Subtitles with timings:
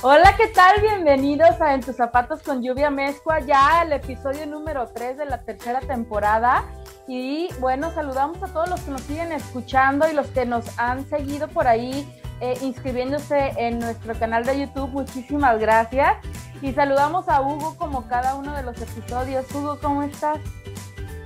[0.00, 0.80] Hola, ¿qué tal?
[0.80, 5.42] Bienvenidos a En tus zapatos con lluvia mezcua, ya el episodio número 3 de la
[5.42, 6.64] tercera temporada.
[7.08, 11.04] Y bueno, saludamos a todos los que nos siguen escuchando y los que nos han
[11.08, 12.06] seguido por ahí
[12.40, 14.88] eh, inscribiéndose en nuestro canal de YouTube.
[14.90, 16.24] Muchísimas gracias.
[16.62, 19.52] Y saludamos a Hugo como cada uno de los episodios.
[19.52, 20.38] Hugo, ¿cómo estás?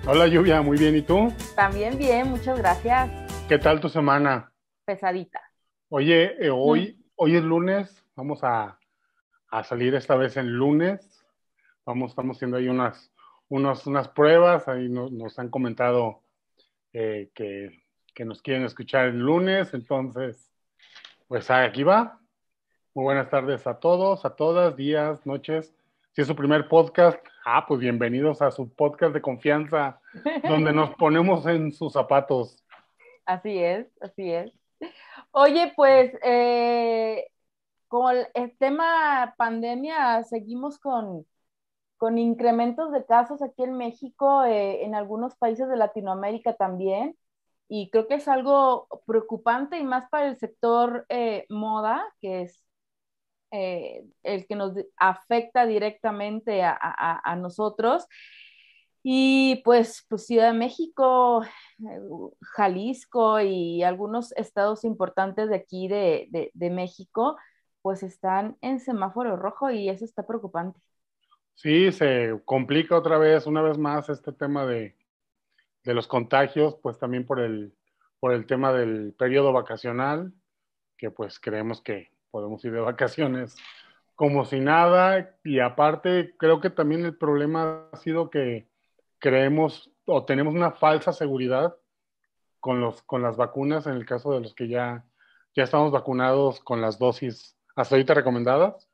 [0.07, 0.97] Hola Lluvia, muy bien.
[0.97, 1.31] ¿Y tú?
[1.55, 3.11] También bien, muchas gracias.
[3.51, 4.51] ¿Qué tal tu semana?
[4.87, 5.43] Pesadita.
[5.91, 8.79] Oye, eh, hoy, hoy es lunes, Vamos a,
[9.65, 11.25] salir esta vez en lunes.
[11.87, 13.11] Vamos, estamos haciendo ahí unas,
[13.49, 14.69] unas pruebas.
[14.69, 16.21] Ahí nos, han comentado
[16.93, 19.73] eh, que, nos quieren escuchar el lunes.
[19.73, 20.51] Entonces,
[21.27, 22.21] pues aquí va.
[22.95, 25.75] Muy buenas tardes a todos, a todas, días, noches.
[26.13, 29.99] Si es su primer podcast, ah, pues bienvenidos a su podcast de confianza,
[30.47, 32.63] donde nos ponemos en sus zapatos.
[33.25, 34.53] Así es, así es.
[35.31, 37.32] Oye, pues eh,
[37.93, 41.27] con el tema pandemia, seguimos con,
[41.99, 47.19] con incrementos de casos aquí en México, eh, en algunos países de Latinoamérica también,
[47.69, 52.65] y creo que es algo preocupante y más para el sector eh, moda, que es
[53.51, 58.07] eh, el que nos afecta directamente a, a, nosotros.
[59.03, 61.43] Y pues, pues Ciudad de México,
[62.41, 67.37] Jalisco y algunos estados importantes de aquí de, de, de México,
[67.83, 70.81] pues están en semáforo rojo y eso está preocupante.
[71.55, 74.97] Sí, se complica otra vez, una vez más, este tema de,
[75.85, 77.75] los contagios, pues también por el,
[78.21, 80.33] por el tema del periodo vacacional,
[80.97, 83.57] que pues creemos que podemos ir de vacaciones
[84.15, 85.37] como si nada.
[85.45, 88.69] Y aparte, creo que también el problema ha sido que
[89.19, 91.77] creemos o tenemos una falsa seguridad
[92.61, 95.05] con, los, con las vacunas en el caso de los que ya,
[95.55, 98.89] ya estamos vacunados con las dosis hasta ahorita recomendadas.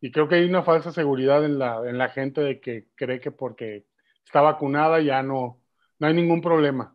[0.00, 3.20] Y creo que hay una falsa seguridad en la, en la gente de que cree
[3.20, 3.86] que porque
[4.24, 5.60] está vacunada ya no,
[5.98, 6.94] no hay ningún problema.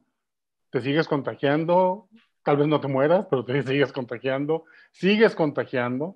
[0.69, 2.07] Te sigues contagiando,
[2.43, 6.15] tal vez no te mueras, pero te sigues contagiando, sigues contagiando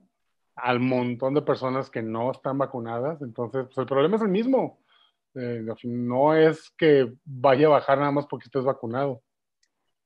[0.55, 3.21] al montón de personas que no están vacunadas.
[3.21, 4.79] Entonces, pues el problema es el mismo.
[5.33, 9.21] Eh, no es que vaya a bajar nada más porque estés vacunado.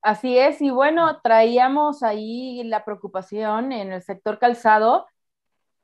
[0.01, 5.07] Así es, y bueno, traíamos ahí la preocupación en el sector calzado,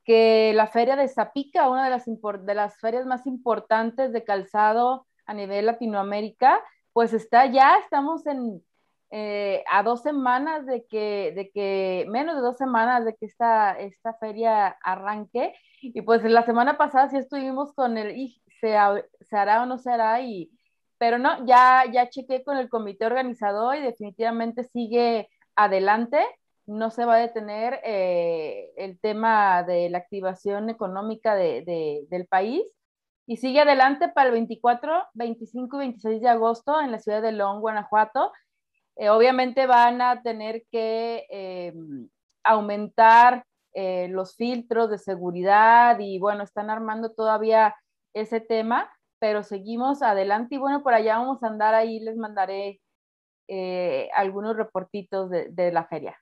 [0.06, 5.06] que la feria de Zapica, una de las, de las ferias más importantes de calzado
[5.26, 6.62] a nivel Latinoamérica,
[6.94, 8.64] pues está ya, estamos en,
[9.12, 13.78] eh, a dos semanas de que, de que, menos de dos semanas de que esta,
[13.78, 18.78] esta feria arranque, y pues la semana pasada sí estuvimos con el, y se,
[19.22, 20.52] se hará o no se hará, y
[20.98, 26.20] pero no, ya, ya chequé con el comité organizador y definitivamente sigue adelante.
[26.66, 32.64] No se va a detener eh, el tema de la activación económica de, del país
[33.28, 37.32] y sigue adelante para el 24, 25 y 26 de agosto en la ciudad de
[37.32, 38.32] León, Guanajuato.
[38.96, 41.74] Eh, obviamente van a tener que eh,
[42.44, 43.46] aumentar
[44.10, 47.76] los filtros de seguridad y bueno, están armando todavía
[48.14, 48.90] ese tema
[49.26, 52.80] pero seguimos adelante y bueno, por allá vamos a andar ahí, les mandaré
[53.48, 56.16] eh, algunos reportitos de, la feria.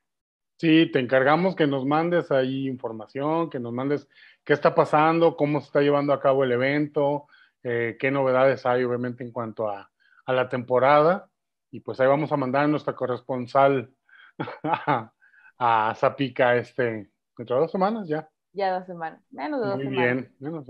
[0.58, 4.08] Sí, te encargamos que nos mandes ahí información, que nos mandes
[4.46, 7.28] qué está pasando, cómo se está llevando a cabo el evento,
[7.62, 9.91] eh, qué novedades hay obviamente en cuanto a,
[10.25, 11.30] la temporada.
[11.72, 13.94] Y pues ahí vamos a mandar a nuestra corresponsal
[15.59, 18.29] a, Zapica este, dentro de dos semanas ya.
[18.53, 19.94] Ya dos semanas, menos de dos semanas.
[19.94, 20.66] Muy bien, menos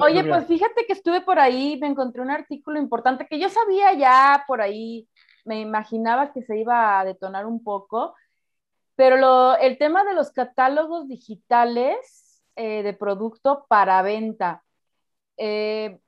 [0.00, 3.92] oye, pues fíjate que estuve por ahí, me encontré un artículo importante que yo sabía
[3.94, 5.08] ya por ahí,
[5.44, 8.14] me imaginaba que se iba a detonar un poco,
[8.96, 14.64] pero el tema de los catálogos digitales eh, de producto para venta.
[15.36, 16.00] Eh,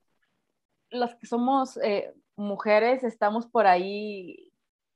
[0.90, 4.50] las que somos eh, mujeres estamos por ahí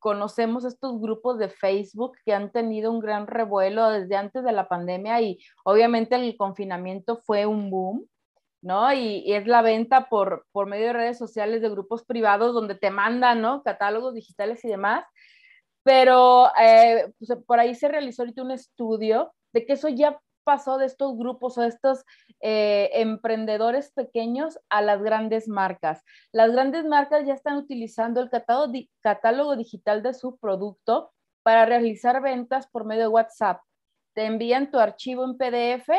[0.05, 4.69] conocemos estos grupos de Facebook que han tenido un gran revuelo desde antes de la
[4.69, 8.07] pandemia y obviamente el confinamiento fue un boom.
[8.65, 8.93] ¿No?
[8.93, 12.91] Y, es la venta por, por medio de redes sociales de grupos privados donde te
[12.91, 13.45] mandan.
[13.63, 15.05] Catálogos digitales y demás.
[15.85, 20.79] Pero eh, pues, por ahí se realizó ahorita un estudio de que eso ya pasó
[20.79, 22.05] de estos grupos o de estos
[22.41, 26.03] eh, emprendedores pequeños a las grandes marcas.
[26.33, 31.13] Las grandes marcas ya están utilizando el catálogo, catálogo digital de su producto
[31.43, 33.61] para realizar ventas por medio de WhatsApp.
[34.15, 35.91] Te envían tu archivo en PDF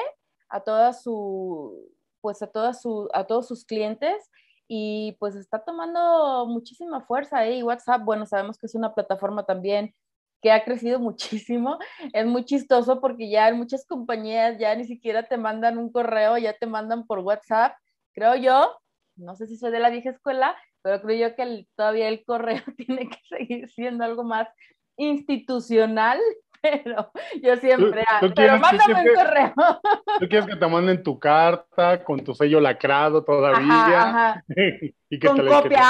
[0.50, 1.92] a toda su,
[2.26, 4.32] pues a, toda su, a todos sus clientes
[4.68, 7.58] y pues está tomando muchísima fuerza ¿eh?
[7.58, 9.94] y WhatsApp, bueno, sabemos que es una plataforma también
[10.42, 11.78] que ha crecido muchísimo.
[12.14, 16.40] Es muy chistoso porque ya en muchas compañías ya ni siquiera te mandan un correo,
[16.40, 17.76] ya te mandan por WhatsApp.
[18.16, 18.76] Creo yo,
[19.18, 22.64] no sé si soy de la vieja escuela, pero creo yo que todavía el correo
[22.76, 24.48] tiene que seguir siendo algo más
[24.98, 26.20] institucional
[26.84, 27.12] pero
[27.42, 28.04] yo siempre,
[28.36, 29.54] pero mándame un correo.
[30.20, 34.44] Tú quieres que te manden tu carta con tu sello lacrado todavía.
[35.10, 35.88] y que con te, copia.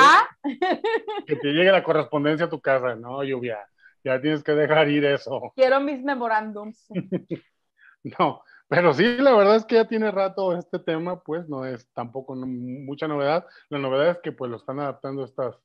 [1.26, 3.24] Que te, llegue la correspondencia a tu casa, ¿no?
[3.24, 3.60] Lluvia,
[4.04, 5.54] ya tienes que dejar ir eso.
[5.56, 6.88] Quiero mis memorándums.
[8.20, 11.90] no, pero sí, la verdad es que ya tiene rato este tema, pues no es
[11.94, 13.46] tampoco mucha novedad.
[13.70, 15.56] La novedad es que pues lo están adaptando estas,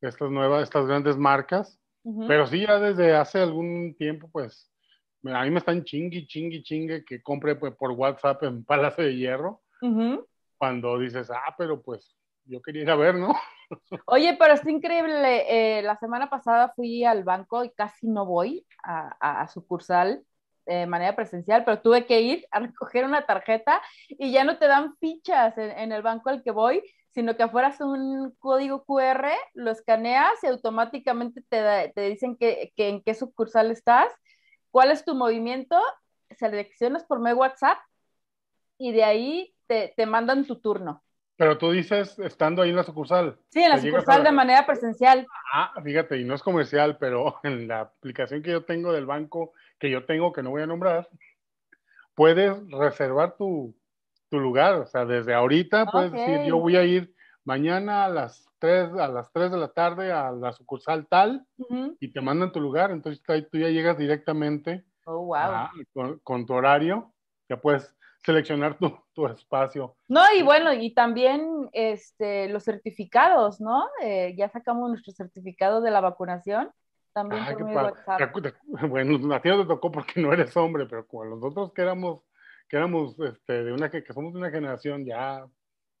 [0.00, 1.81] estas nuevas, estas grandes marcas
[2.26, 4.70] pero sí, ya desde hace algún tiempo, pues,
[5.24, 9.16] a mí me están chingui, chingui, chingue que compre pues, por WhatsApp en Palacio de
[9.16, 9.62] Hierro.
[10.58, 13.34] Cuando dices, ah, pero pues yo quería ir a ver, ¿no?
[14.06, 15.78] Oye, pero es increíble.
[15.78, 20.24] Eh, la semana pasada fui al banco y casi no voy a, a, sucursal
[20.66, 24.68] de manera presencial, pero tuve que ir a recoger una tarjeta y ya no te
[24.68, 28.84] dan fichas en, en el banco al que voy, sino que afuera es un código
[28.84, 34.12] QR, lo escaneas y automáticamente te, te dicen que, que, en qué sucursal estás,
[34.70, 35.78] cuál es tu movimiento,
[36.38, 37.78] seleccionas por medio WhatsApp
[38.78, 41.02] y de ahí te, te, mandan tu turno.
[41.36, 43.38] Pero tú dices estando ahí en la sucursal.
[43.50, 45.26] Sí, en la sucursal de manera presencial.
[45.52, 49.52] Ah, fíjate, y no es comercial, pero en la aplicación que yo tengo del banco,
[49.78, 51.08] que yo tengo, que no voy a nombrar,
[52.14, 53.74] puedes reservar tu,
[54.32, 57.14] tu lugar, o sea, desde ahorita puedes decir, yo voy a ir
[57.44, 61.46] mañana a las 3, a las 3 de la tarde a la sucursal tal
[62.00, 66.18] y te mandan tu lugar, entonces tú ya llegas directamente oh, wow.
[66.24, 67.12] con, tu horario,
[67.46, 67.94] ya puedes
[68.24, 69.96] seleccionar tu, tu, espacio.
[70.08, 73.86] No, y bueno, y también este, los certificados, ¿no?
[74.02, 76.70] Eh, ya sacamos nuestro certificado de la vacunación.
[77.12, 78.34] También por medio WhatsApp.
[78.88, 81.82] Bueno, a ti no te tocó porque no eres hombre, pero como los otros que
[81.82, 82.22] éramos
[82.72, 85.46] que éramos este, de una que, somos de una generación ya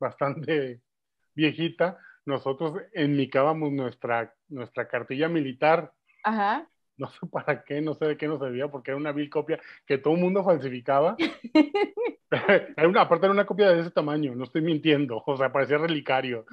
[0.00, 0.80] bastante
[1.34, 5.92] viejita, nosotros enmicábamos nuestra, nuestra cartilla militar.
[6.24, 6.66] Ajá.
[6.96, 9.60] No sé para qué, no sé de qué nos servía, porque era una vil copia
[9.86, 11.16] que todo el mundo falsificaba.
[12.76, 15.76] era una, aparte era una copia de ese tamaño, no estoy mintiendo, o sea, parecía
[15.76, 16.46] relicario.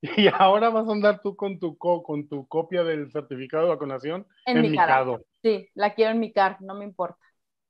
[0.00, 4.28] y ahora vas a andar tú con tu, con tu copia del certificado de vacunación
[4.44, 5.24] en enmicado.
[5.42, 7.26] Sí, la quiero enmicar, no me importa.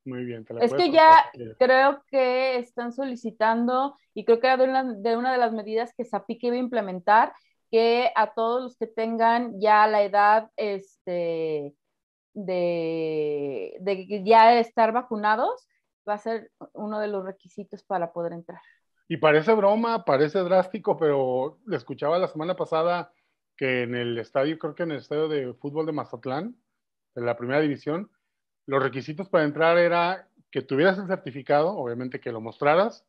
[0.06, 0.46] Muy bien.
[0.60, 5.32] es que ya creo que están solicitando, y creo que era de una de, una
[5.32, 7.32] de las medidas que SAPIC iba a implementar,
[7.70, 11.74] que a todos los que tengan ya la edad este,
[12.34, 15.66] de, de ya estar vacunados,
[16.08, 18.60] va a ser uno de los requisitos para poder entrar.
[19.08, 23.12] Y parece broma, parece drástico, pero le escuchaba la semana pasada
[23.56, 26.56] que en el estadio, creo que en el estadio de fútbol de Mazatlán,
[27.14, 28.10] de la primera división,
[28.66, 33.06] los requisitos para entrar era que tuvieras el certificado, obviamente que lo mostraras,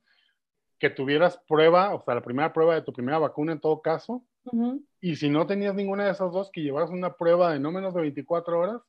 [0.79, 4.23] que tuvieras prueba, o sea, la primera prueba de tu primera vacuna en todo caso,
[5.01, 7.93] y si no tenías ninguna de esas dos, que llevaras una prueba de no menos
[7.93, 8.81] de 24 horas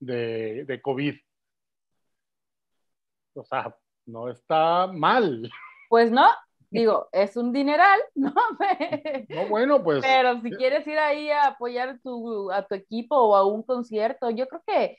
[0.00, 1.14] de, de COVID.
[3.34, 3.76] O sea,
[4.06, 5.50] no está mal.
[5.88, 6.28] Pues no,
[6.70, 8.32] digo, es un dineral, ¿no?
[9.28, 10.02] no, bueno, pues.
[10.02, 14.30] Pero si quieres ir ahí a apoyar tu, a tu equipo o a un concierto,
[14.30, 14.96] yo creo que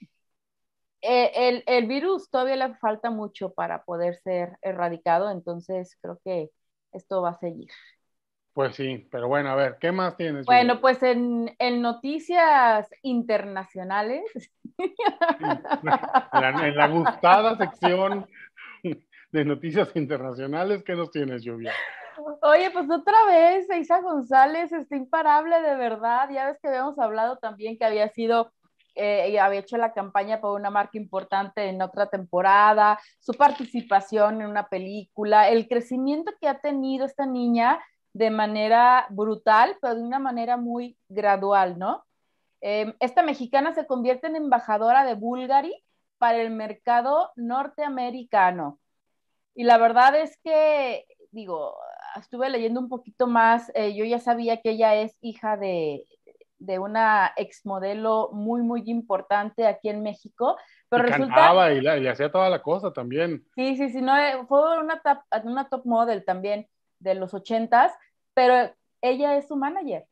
[1.05, 6.50] eh, el, virus todavía le falta mucho para poder ser erradicado, entonces creo que
[6.93, 7.69] esto va a seguir.
[8.53, 10.45] Pues sí, pero bueno, a ver, ¿qué más tienes?
[10.45, 11.50] Bueno, pues en,
[11.81, 14.24] noticias internacionales.
[16.33, 18.27] En la, gustada sección
[19.31, 21.74] de noticias internacionales, ¿qué nos tienes, Lluvia?
[22.41, 26.29] Oye, pues otra vez, Isa González está imparable de verdad.
[26.31, 28.51] Ya ves que habíamos hablado también que había sido
[28.95, 34.47] eh, había hecho la campaña por una marca importante en otra temporada, su participación en
[34.47, 37.83] una película, el crecimiento que ha tenido esta niña
[38.13, 42.05] de manera brutal, pero de una manera muy gradual, ¿no?
[42.62, 45.83] Em, esta mexicana se convierte en embajadora de Bulgari
[46.17, 48.79] para el mercado norteamericano.
[49.55, 51.75] Y la verdad es que, digo,
[52.15, 56.05] estuve leyendo un poquito más, eh, yo ya sabía que ella es hija de,
[56.65, 60.58] de una exmodelo muy, muy importante aquí en México.
[60.89, 61.34] Pero y resulta...
[61.36, 63.46] cantaba y, la- y hacía toda la cosa también.
[63.55, 66.67] Sí, sí, sí, no, eh, fue una top, una top model también
[67.00, 67.91] de los ochentas,
[68.34, 70.05] pero ella es su manager.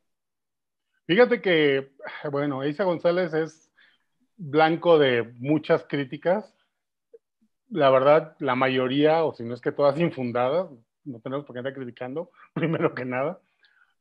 [1.07, 1.91] Fíjate que,
[2.31, 3.71] bueno, Isa González es
[4.37, 6.53] blanco de muchas críticas.
[7.69, 10.69] La verdad, la mayoría, o si no es que todas infundadas,
[11.03, 13.39] no tenemos por qué andar criticando, primero que nada.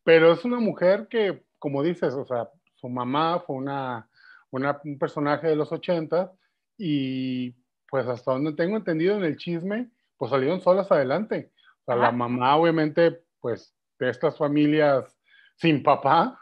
[0.04, 4.08] Pero es una mujer que, como dices, o sea, su mamá fue una,
[4.50, 6.32] una- un personaje de los 80
[6.76, 7.52] y
[7.88, 11.52] pues hasta donde tengo entendido en el chisme, pues salieron solas adelante.
[11.82, 15.16] O sea, la mamá obviamente, pues de estas familias
[15.56, 16.38] sin papá,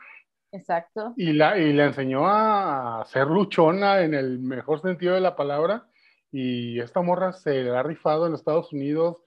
[0.52, 1.12] Exacto.
[1.16, 5.87] y la, y la enseñó a ser luchona en el mejor sentido de la palabra.
[6.30, 9.22] Y esta morra se la ha rifado en Estados Unidos,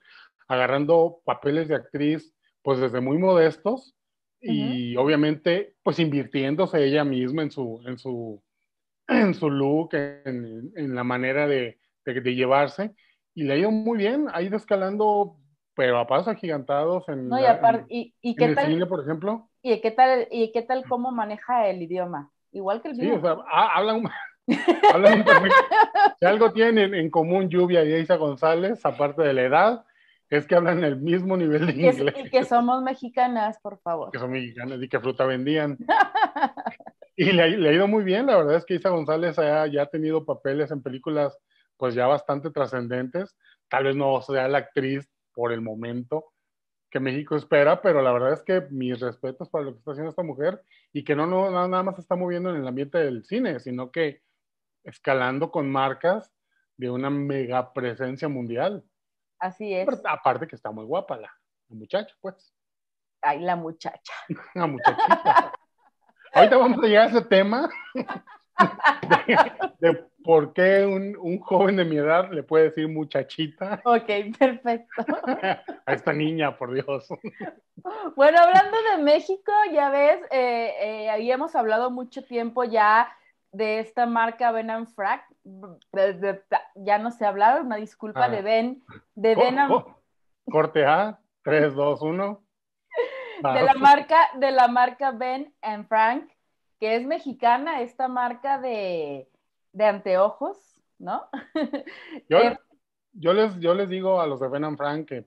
[0.48, 3.94] agarrando papeles de actriz, pues desde muy modestos.
[4.42, 8.42] Y obviamente, pues invirtiéndose ella misma en su, en su,
[9.08, 12.94] en su look, en, en la manera de, de, de llevarse.
[13.34, 15.36] Y le ha ido muy bien, ha ido escalando,
[15.74, 18.56] pero a pasos agigantados en, No, y la- aparte, en- y, y en qué el
[18.58, 19.48] cine, por ejemplo.
[19.62, 23.16] y qué tal, y qué tal cómo maneja el idioma, igual que el Sí, mío.
[23.16, 24.02] o sea, ha- hablan,
[24.94, 25.56] hablan un perfecto.
[26.18, 29.84] Si algo tienen en común Lluvia y Isa González, aparte de la edad,
[30.36, 34.10] es que hablan el mismo nivel de inglés y que somos mexicanas, por favor.
[34.10, 35.78] que son mexicanas y que fruta vendían.
[37.14, 39.82] Y le, le ha ido muy bien, la verdad es que Isa González ha, ya
[39.82, 41.36] ha tenido papeles en películas
[41.76, 43.36] pues ya bastante trascendentes.
[43.68, 46.32] Tal vez no sea la actriz por el momento
[46.90, 50.10] que México espera, pero la verdad es que mis respetos para lo que está haciendo
[50.10, 50.62] esta mujer
[50.92, 53.60] y que no, no nada nada más se está moviendo en el ambiente del cine,
[53.60, 54.22] sino que
[54.84, 56.32] escalando con marcas
[56.76, 58.84] de una mega presencia mundial.
[59.42, 59.84] Así es.
[59.86, 61.28] Pero aparte que está muy guapa la,
[61.68, 62.54] la muchacha, pues.
[63.20, 64.12] Ay, la muchacha.
[64.54, 65.52] La muchachita.
[66.32, 67.68] Ahorita vamos a llegar a ese tema
[69.26, 74.08] de, de por qué un, un joven de mi edad le puede decir muchachita Ok,
[74.38, 75.04] perfecto.
[75.86, 77.08] a esta niña, por Dios.
[78.14, 83.12] Bueno, hablando de México, ya ves, eh, eh, habíamos hablado mucho tiempo ya
[83.52, 85.24] de esta marca Ben and Frack.
[86.74, 88.28] Ya no sé hablar, una disculpa Ah.
[88.28, 88.82] de Ben,
[89.14, 89.84] de Ben and-
[90.50, 92.42] Corte A, 3, 2, 1.
[93.42, 96.30] de la marca, de la marca Ben and Frank,
[96.80, 99.28] que es mexicana, esta marca de,
[99.72, 101.28] de anteojos, ¿no?
[102.28, 102.58] Yo, Eh,
[103.14, 105.26] yo, les, yo les digo a los de Ben and Frank que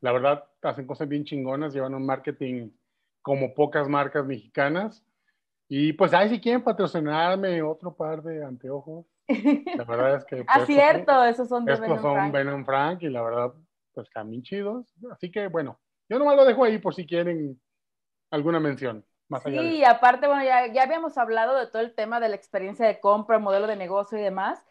[0.00, 2.70] la verdad hacen cosas bien chingonas, llevan un marketing
[3.22, 5.02] como pocas marcas mexicanas.
[5.68, 10.44] Y pues, ay, si quieren patrocinarme otro par de anteojos, la verdad es que...
[10.46, 12.34] Ah, pues, cierto, esos son de Estos son Frank.
[12.34, 13.52] And Frank y la verdad,
[13.94, 14.08] pues
[14.42, 14.94] chidos.
[15.10, 15.78] Así que bueno,
[16.08, 17.60] yo nomás lo dejo ahí por si quieren
[18.30, 19.04] alguna mención.
[19.28, 22.28] Más allá de Sí, aparte, bueno, ya, ya habíamos hablado de todo el tema de
[22.28, 24.62] la experiencia de compra, modelo de negocio y demás,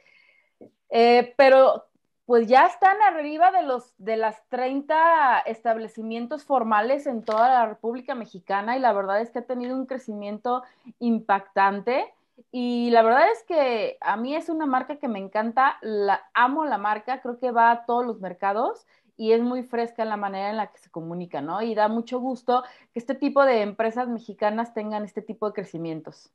[0.89, 1.87] Eh, pero
[2.25, 8.15] pues ya están arriba de, los, de las 30 establecimientos formales en toda la República
[8.15, 10.63] Mexicana y la verdad es que ha tenido un crecimiento
[10.99, 12.05] impactante
[12.51, 16.65] y la verdad es que a mí es una marca que me encanta, la, amo
[16.65, 18.87] la marca, creo que va a todos los mercados
[19.17, 21.61] y es muy fresca la manera en la que se comunica, ¿no?
[21.61, 22.63] Y da mucho gusto
[22.93, 26.31] que este tipo de empresas mexicanas tengan este tipo de crecimientos.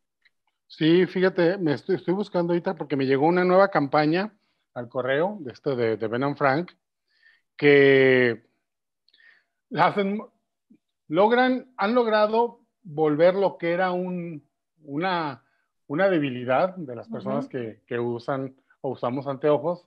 [0.69, 4.33] Sí, fíjate, me estoy, estoy buscando ahorita porque me llegó una nueva campaña
[4.79, 6.73] al correo de esto de, de Ben and Frank
[7.57, 8.45] que
[9.75, 10.23] hacen,
[11.09, 14.49] logran, han logrado volver lo que era un,
[14.85, 15.45] una,
[15.89, 17.51] una debilidad de las personas Ujú.
[17.51, 19.87] que, que usan o usamos anteojos,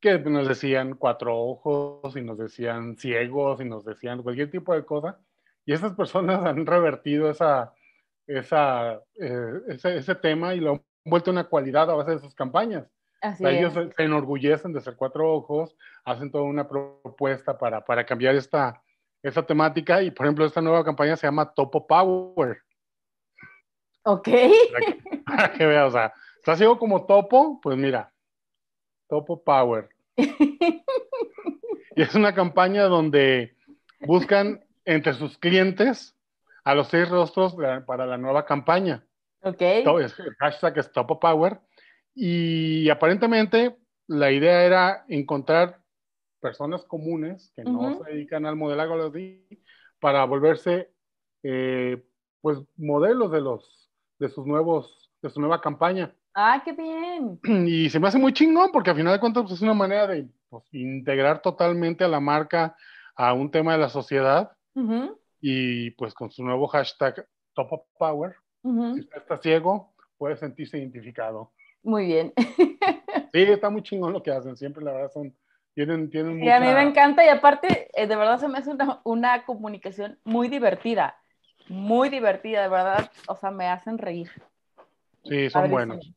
[0.00, 4.84] que nos decían cuatro ojos y nos decían ciegos y nos decían cualquier tipo de
[4.84, 5.18] cosa.
[5.64, 7.74] Y esas personas han revertido esa,
[8.28, 12.34] esa, eh, ese, ese tema y lo han vuelto una cualidad a base de sus
[12.34, 12.86] campañas.
[13.20, 13.52] Así es.
[13.52, 18.82] ellos se, enorgullecen de ser cuatro ojos, hacen toda una propuesta para, para cambiar esta,
[19.22, 22.58] esta temática y, por ejemplo, esta nueva campaña se llama Topo Power.
[24.04, 24.28] Ok.
[24.72, 27.60] Para que, para que veas, o sea, ¿estás ciego como topo?
[27.60, 28.12] Pues mira,
[29.08, 29.88] Topo Power.
[31.96, 33.56] Y es una campaña donde
[34.00, 36.14] buscan entre sus clientes
[36.62, 37.56] a los seis rostros
[37.86, 39.02] para la nueva campaña.
[39.40, 39.62] Ok.
[39.62, 41.58] El hashtag es Topo Power.
[42.18, 43.76] Y aparentemente
[44.08, 45.80] la idea era encontrar
[46.40, 49.46] personas comunes que no se dedican al modelaje así,
[50.00, 50.90] para volverse
[51.42, 52.02] eh,
[52.40, 56.14] pues modelos de los de sus nuevos de su nueva campaña.
[56.34, 57.38] Ah, qué bien.
[57.68, 60.06] Y se me hace muy chingón porque al final de cuentas pues, es una manera
[60.06, 62.76] de pues, integrar totalmente a la marca
[63.14, 64.52] a un tema de la sociedad
[65.40, 70.78] y pues con su nuevo hashtag Top of Power, Si usted está ciego, puede sentirse
[70.78, 71.52] identificado.
[71.86, 72.32] Muy bien.
[73.32, 74.56] sí, está muy chingón lo que hacen.
[74.56, 75.32] Siempre, la verdad, son.
[75.72, 78.70] Tienen, tienen Y a mí me encanta y aparte, eh, de verdad se me hace
[78.70, 81.16] una, una comunicación muy divertida.
[81.68, 83.10] Muy divertida, de verdad.
[83.28, 84.30] O sea, me hacen reír.
[85.22, 86.12] Sí, son buenos.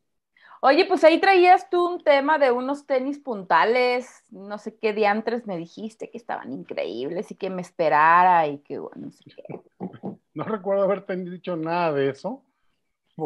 [0.62, 5.46] Oye, pues ahí traías tú un tema de unos tenis puntales, no sé qué diantres
[5.46, 9.44] me dijiste que estaban increíbles y que me esperara y que bueno, no sé qué.
[10.34, 12.46] No recuerdo haberte dicho nada de eso.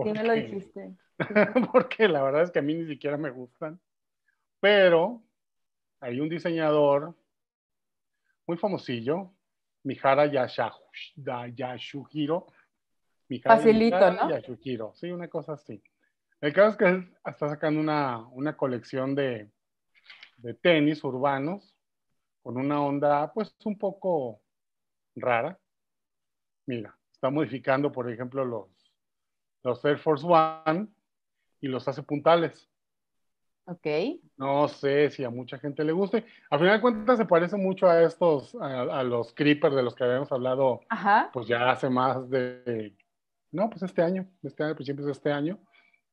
[0.03, 0.93] Sí me lo dijiste.
[1.72, 3.79] porque la verdad es que a mí ni siquiera me gustan.
[4.60, 5.24] Pero
[6.00, 7.15] hay un diseñador
[8.46, 9.34] muy famosillo,
[9.84, 12.48] Mihara Yashuhiro.
[13.43, 14.29] Facilito, ¿no?
[14.29, 15.82] Yashuhiro, sí, una cosa así.
[16.41, 19.50] El caso es que él está sacando una, colección de,
[20.62, 21.75] tenis urbanos
[22.41, 24.41] con una onda pues un poco
[25.15, 25.58] rara.
[26.65, 28.70] Mira, está modificando, por ejemplo, los,
[29.63, 30.89] los Air Force One
[31.63, 32.70] y los hace puntales.
[33.65, 33.88] Ok.
[34.36, 36.25] No sé si a mucha gente le guste.
[36.50, 40.03] Al final de cuentas se parece mucho a estos, a, los creepers de los que
[40.03, 40.82] habíamos hablado,
[41.32, 42.93] pues ya hace más de,
[43.51, 45.58] no, pues este año, este año, principios de este año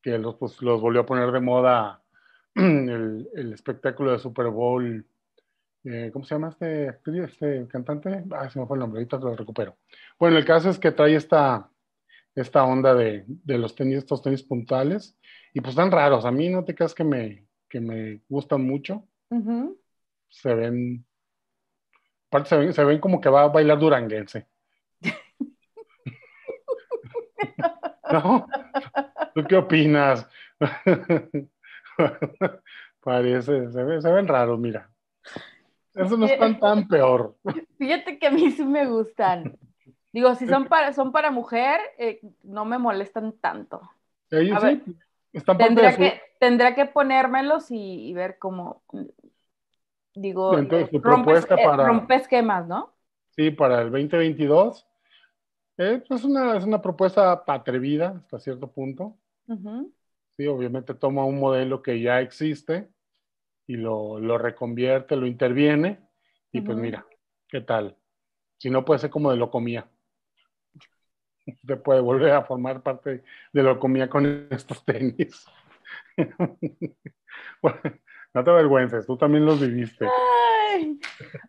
[0.01, 2.01] que los, pues, los volvió a poner de moda
[2.55, 5.05] el, el espectáculo de Super Bowl.
[5.83, 8.25] Eh, ¿Cómo se llama este, este cantante?
[8.31, 9.77] Ah, se me fue el nombre, ahorita lo recupero.
[10.17, 11.69] Bueno, el caso es que trae esta,
[12.35, 15.17] esta onda de, de los tenis, estos tenis puntales,
[15.53, 16.25] y pues están raros.
[16.25, 19.07] A mí no te creas que me, que me gustan mucho.
[20.29, 21.05] Se ven,
[22.29, 24.47] aparte se ven, se ven como que va a bailar duranguense.
[28.13, 28.47] ¿No?
[29.35, 30.29] ¿Tú qué opinas?
[33.01, 34.91] Parece, se, ven raros, mira.
[35.95, 37.37] Eso no están tan peor.
[37.79, 39.57] Fíjate que a mí sí me gustan.
[40.13, 43.81] Digo, si son para, son para mujer, eh, no me molestan tanto.
[44.29, 44.51] sí,
[45.33, 48.83] están tendría, que, tendría que ponérmelos y, ver cómo,
[50.15, 51.01] digo, Entonces, eh,
[51.77, 52.93] rompe esquemas, ¿no?
[53.37, 54.87] Sí, para el 2022
[55.83, 59.17] eh, pues una, es una propuesta atrevida hasta cierto punto.
[60.37, 62.91] Sí, obviamente toma un modelo que ya existe
[63.67, 65.99] y lo, reconvierte, lo interviene
[66.53, 67.07] y pues mira,
[67.49, 67.97] ¿qué tal?
[68.59, 69.89] Si no puede ser como de lo comía.
[71.67, 73.23] Se puede volver a formar parte
[73.53, 75.47] de lo comía con estos tenis.
[78.35, 80.07] no te avergüences, tú también los viviste.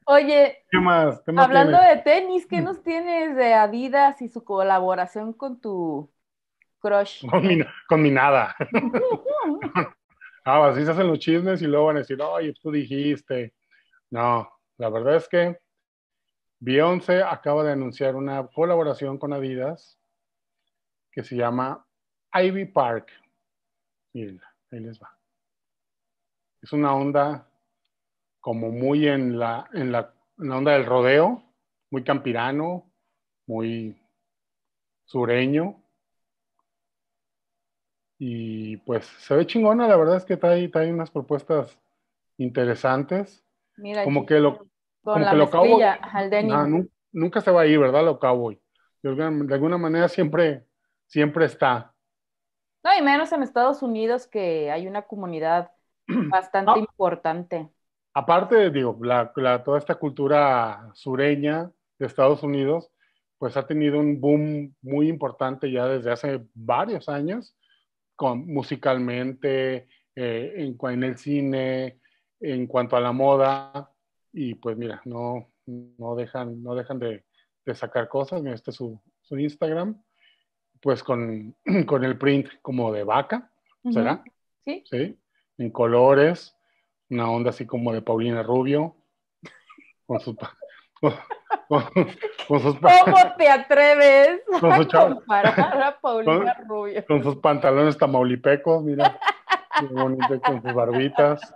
[0.05, 1.21] Oye, ¿Qué más?
[1.37, 2.63] hablando de tenis, ¿qué mm.
[2.63, 6.11] nos tienes de Adidas y su colaboración con tu
[6.79, 7.25] crush?
[7.29, 8.55] Con mi, nada.
[10.45, 13.53] ah, así se hacen los chismes y luego van a decir, oye, tú dijiste.
[14.09, 15.57] No, la verdad es que
[16.61, 19.99] Beyoncé acaba de anunciar una colaboración con Adidas
[21.11, 21.87] que se llama
[22.31, 23.11] Ivy Park.
[24.13, 24.39] Miren,
[24.71, 25.17] ahí les va.
[26.61, 27.49] Es una onda
[28.39, 31.43] como muy en la, en la, onda del rodeo,
[31.89, 32.93] muy campirano,
[33.47, 33.99] muy
[35.05, 35.81] sureño.
[38.19, 41.75] Y pues se ve chingona, la verdad es que trae, trae unas propuestas
[42.37, 43.43] interesantes.
[43.77, 44.70] Mira, como que lo,
[45.03, 45.49] con la lo
[47.13, 48.05] nunca se va a ir, ¿verdad?
[48.05, 48.61] Lo cowboy.
[49.01, 50.65] De alguna, manera siempre,
[51.07, 51.93] siempre está.
[52.83, 55.71] No, y menos en Estados Unidos que hay una comunidad
[56.07, 57.69] bastante importante
[58.13, 59.31] aparte, digo, la,
[59.63, 62.91] toda esta cultura sureña de Estados Unidos,
[63.37, 67.55] pues ha tenido un boom muy importante ya desde hace varios años,
[68.15, 71.99] con, musicalmente, eh, en, en, el cine,
[72.39, 73.90] en cuanto a la moda,
[74.33, 77.23] y pues mira, no, no dejan, no dejan de,
[77.73, 80.01] sacar cosas, mira, este es su, Instagram,
[80.81, 81.55] pues con,
[81.87, 83.49] con, el print como de vaca,
[83.91, 84.23] ¿será?
[84.65, 84.83] Sí.
[84.89, 85.17] Sí,
[85.57, 86.55] en colores,
[87.09, 88.95] una onda así como de Paulina Rubio,
[90.05, 90.35] con sus...
[91.67, 91.83] Con,
[92.47, 97.05] ¿Cómo te atreves a comparar a Paulina Rubio?
[97.05, 99.17] Con sus pantalones tamaulipecos, mira,
[99.89, 101.53] bonito, con sus barbitas.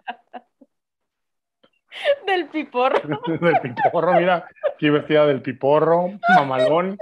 [2.28, 3.00] Del piporro.
[3.28, 6.98] del piporro, mira, aquí vestida del piporro, mamalón.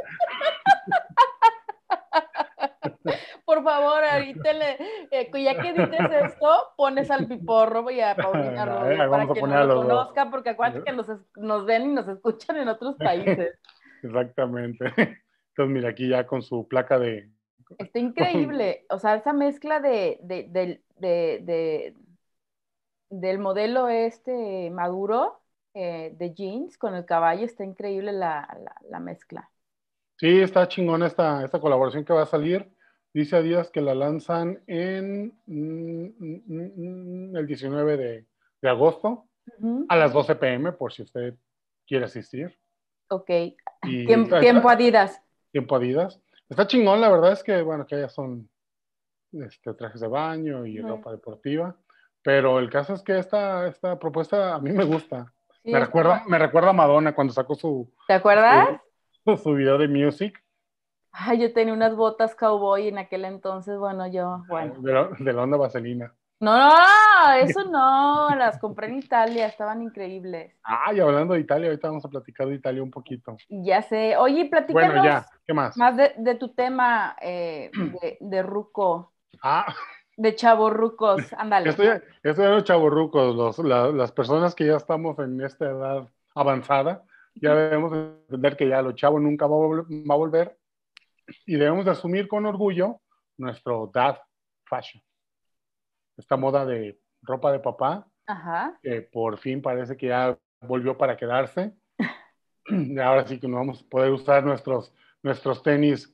[3.46, 4.78] Por favor, ahorita le,
[5.12, 9.64] eh, ya que dices esto, pones al piporro y a Paulina Rubio para que no
[9.66, 13.60] lo conozca, porque acuérdate que nos, nos ven y nos escuchan en otros países.
[14.04, 14.86] Exactamente.
[14.86, 17.30] Entonces, mira, aquí ya con su placa de...
[17.78, 18.86] Está increíble.
[18.90, 21.94] O sea, esa mezcla de, de, de,
[23.20, 25.40] del modelo este maduro
[25.74, 29.50] eh, de jeans con el caballo, está increíble la, la, la mezcla.
[30.18, 32.72] Sí, está chingón esta, esta colaboración que va a salir.
[33.14, 38.26] Dice Adidas que la lanzan en mm, mm, mm, el 19 de,
[38.62, 39.28] de agosto
[39.90, 41.36] a las 12 pm, por si usted
[41.86, 42.58] quiere asistir.
[43.10, 43.30] Ok.
[43.82, 45.22] tiempo, tiempo Adidas.
[45.52, 46.20] Tiempo Adidas.
[46.50, 48.50] Está chingón, la verdad es que, bueno, que ya son
[49.34, 51.76] este, trajes de baño y ropa deportiva.
[52.24, 55.32] Pero el caso es que esta, esta propuesta a mí me gusta.
[55.64, 57.92] me, recuerda, me recuerda a Madonna cuando sacó su...
[58.08, 58.82] ¿Te acuerdas?
[59.26, 60.42] Su, su, video de Music.
[61.12, 64.74] Ay, yo tenía unas botas cowboy en aquel entonces, bueno, yo, bueno.
[64.80, 66.14] De la, de la onda vaselina.
[66.40, 70.54] No, no, eso no, las compré en Italia, estaban increíbles.
[70.64, 73.38] Ay, hablando de Italia, ahorita vamos a platicar de Italia un poquito.
[73.48, 74.18] Ya sé.
[74.18, 75.26] Oye, platícanos bueno, ya.
[75.46, 75.78] ¿Qué más?
[75.78, 79.14] más de, de tu tema eh, de, de Ruco.
[79.42, 79.74] Ah.
[80.18, 81.70] De chavorrucos, ándale.
[81.70, 81.88] Estoy,
[82.22, 87.04] estoy de los chavorrucos, los, la, las personas que ya estamos en esta edad avanzada,
[87.36, 90.58] ya debemos entender que ya lo chavo nunca va a, volver, va a volver
[91.46, 93.02] y debemos de asumir con orgullo
[93.38, 94.20] nuestro dad
[94.66, 95.02] fashion
[96.18, 98.78] esta moda de ropa de papá, Ajá.
[98.82, 101.74] que por fin parece que ya volvió para quedarse.
[102.68, 106.14] y ahora sí que nos vamos a poder usar nuestros, nuestros tenis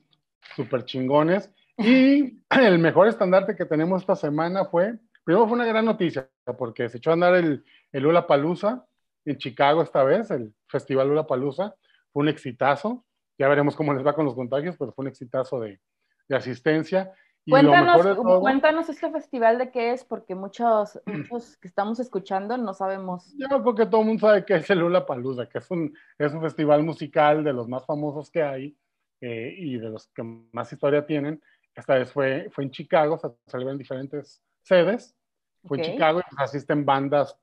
[0.55, 1.51] súper chingones.
[1.79, 6.89] Y el mejor estandarte que tenemos esta semana fue, primero fue una gran noticia, porque
[6.89, 8.85] se echó a andar el, el Lula Palusa
[9.25, 11.75] en Chicago esta vez, el Festival Lula Palusa.
[12.11, 13.05] Fue un exitazo.
[13.37, 15.79] Ya veremos cómo les va con los contagios, pero fue un exitazo de,
[16.27, 17.13] de asistencia.
[17.47, 20.99] Cuéntanos, cuéntanos este festival de qué es, porque muchos,
[21.31, 23.33] muchos que estamos escuchando no sabemos.
[23.37, 25.93] Yo creo que todo el mundo sabe que es el Lula Palusa, que es un,
[26.17, 28.77] es un festival musical de los más famosos que hay
[29.21, 31.41] eh, y de los que más historia tienen.
[31.79, 35.15] Esta vez fue, fue en Chicago, se salieron en diferentes sedes.
[35.63, 35.89] Fue okay.
[35.89, 37.37] en Chicago y asisten bandas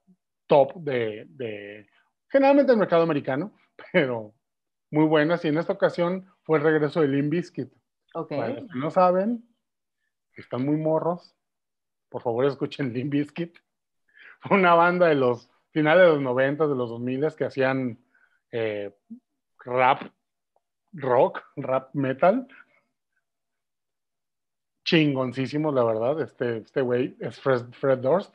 [0.47, 1.87] top de, de,
[2.29, 3.53] generalmente del mercado americano,
[3.93, 4.35] pero
[4.91, 5.45] muy buenas.
[5.45, 7.73] Y en esta ocasión fue el regreso de Limp Bizkit.
[8.15, 8.39] Okay.
[8.39, 9.45] Para los que no saben,
[10.35, 11.35] están muy morros,
[12.09, 13.59] por favor escuchen Limp Bizkit.
[14.41, 17.99] Fue una banda de los finales de los 90, de los 2000 que hacían
[18.53, 18.95] eh,
[19.65, 20.03] rap,
[20.93, 22.47] rock, rap metal.
[24.87, 26.21] Chingoncísimos, la verdad.
[26.21, 28.33] Este, este güey es Fred, Fred Durst.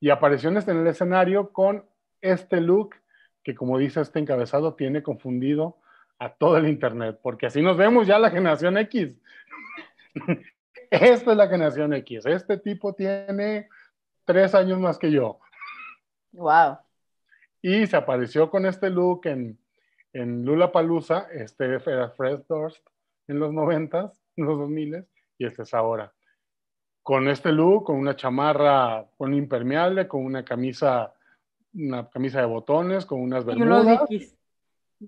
[0.00, 1.86] Y apareció en, este, en el escenario con
[2.20, 2.96] este look
[3.44, 5.78] que, como dice este encabezado, tiene confundido
[6.18, 9.12] a todo el internet, porque así nos vemos ya la generación X.
[10.90, 12.26] Esta es la generación X.
[12.26, 13.68] Este tipo tiene
[14.24, 15.38] tres años más que yo.
[16.32, 16.78] Wow.
[17.60, 19.56] Y se apareció con este look en,
[20.12, 21.28] en Lula Palusa.
[21.32, 22.84] Este era Fred Durst
[23.28, 25.06] en los noventas, en los 2000
[25.42, 26.12] y este es ahora.
[27.02, 31.12] Con este look, con una chamarra con impermeable, con una camisa,
[31.74, 34.08] una camisa de botones, con unas bermudas.
[34.08, 34.32] Y,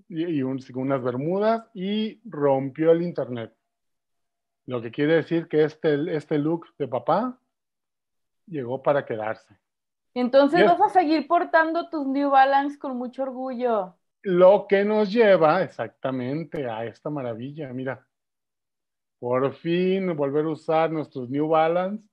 [0.09, 3.53] y un, con unas bermudas y rompió el internet.
[4.65, 7.39] Lo que quiere decir que este, este look de papá
[8.45, 9.57] llegó para quedarse.
[10.13, 10.69] Entonces yes.
[10.69, 13.95] vas a seguir portando tus New Balance con mucho orgullo.
[14.23, 18.05] Lo que nos lleva exactamente a esta maravilla, mira.
[19.25, 22.07] Por fin volver a usar nuestros New Balance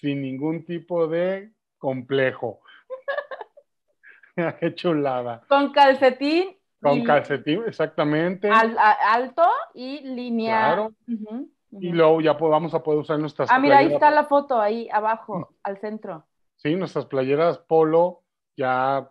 [0.00, 2.58] sin ningún tipo de complejo.
[4.58, 5.42] Qué chulada.
[5.48, 6.56] Con calcetín.
[6.82, 8.50] Con calcetín, exactamente.
[8.50, 10.58] Al, a, alto y línea.
[10.58, 10.86] Claro.
[11.06, 11.48] Uh -huh.
[11.70, 14.88] Y luego ya vamos a poder usar nuestras Ah, mira, ahí está la foto, ahí
[14.90, 16.26] abajo, al centro.
[16.56, 18.24] Sí, nuestras playeras polo
[18.56, 19.08] ya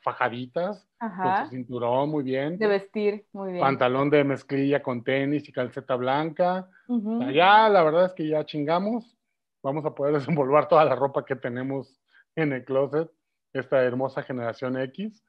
[0.00, 1.22] fajaditas, Ajá.
[1.22, 2.56] con su cinturón, muy bien.
[2.56, 3.60] De vestir, muy bien.
[3.64, 6.70] Pantalón de mezclilla con tenis y calceta blanca.
[6.88, 7.32] Uh -huh.
[7.32, 9.16] Ya, la verdad es que ya chingamos.
[9.62, 12.00] Vamos a poder desenvolver toda la ropa que tenemos
[12.36, 13.10] en el closet,
[13.52, 15.24] esta hermosa generación X.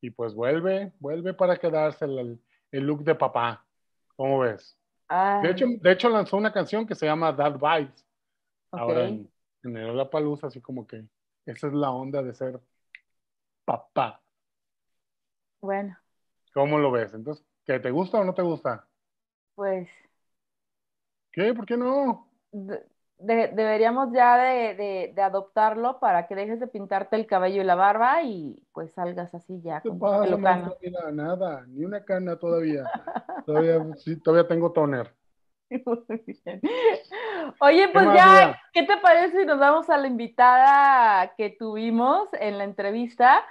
[0.00, 3.64] Y pues vuelve, vuelve para quedarse el, el look de papá.
[4.16, 4.76] ¿Cómo ves?
[5.42, 8.06] De hecho, de hecho, lanzó una canción que se llama That Vibes.
[8.70, 8.80] Okay.
[8.80, 9.30] Ahora en,
[9.62, 11.04] en el La Palusa, así como que
[11.44, 12.60] esa es la onda de ser
[13.64, 14.22] papá.
[15.60, 15.96] Bueno.
[16.54, 17.12] ¿Cómo lo ves?
[17.12, 18.86] Entonces, ¿qué te gusta o no te gusta?
[19.54, 19.88] Pues.
[21.32, 21.54] ¿Qué?
[21.54, 22.28] ¿Por qué no?
[22.52, 22.84] De,
[23.18, 27.74] de, deberíamos ya de, de, adoptarlo para que dejes de pintarte el cabello y la
[27.74, 29.80] barba y pues salgas así ya.
[29.80, 30.36] Con pasa.
[30.80, 32.84] Mira, nada, ni una cana todavía.
[33.46, 35.14] todavía, sí, todavía tengo toner.
[37.60, 38.60] Oye, pues ¿Qué ya, vida?
[38.74, 43.42] ¿qué te parece si nos vamos a la invitada que tuvimos en la entrevista?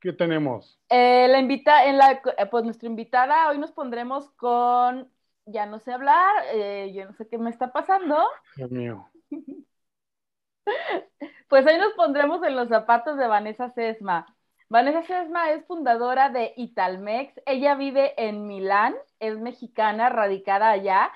[0.00, 0.80] ¿Qué tenemos?
[0.88, 5.10] Eh, la invita, en la, pues nuestra invitada, hoy nos pondremos con
[5.46, 8.26] ya no sé hablar, eh, yo no sé qué me está pasando.
[8.56, 9.08] Dios mío.
[11.48, 14.26] Pues ahí nos pondremos en los zapatos de Vanessa Sesma.
[14.68, 17.40] Vanessa Sesma es fundadora de Italmex.
[17.46, 21.12] Ella vive en Milán, es mexicana, radicada allá.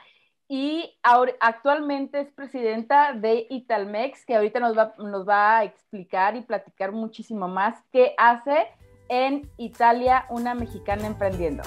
[0.47, 0.99] y
[1.40, 6.93] actualmente es presidenta de Italmex, que ahorita nos va, nos va a explicar y platicar
[6.93, 8.66] muchísimo más qué hace
[9.09, 11.62] en Italia una mexicana emprendiendo.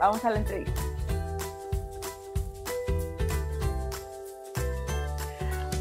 [0.00, 0.93] Vamos a la entrevista.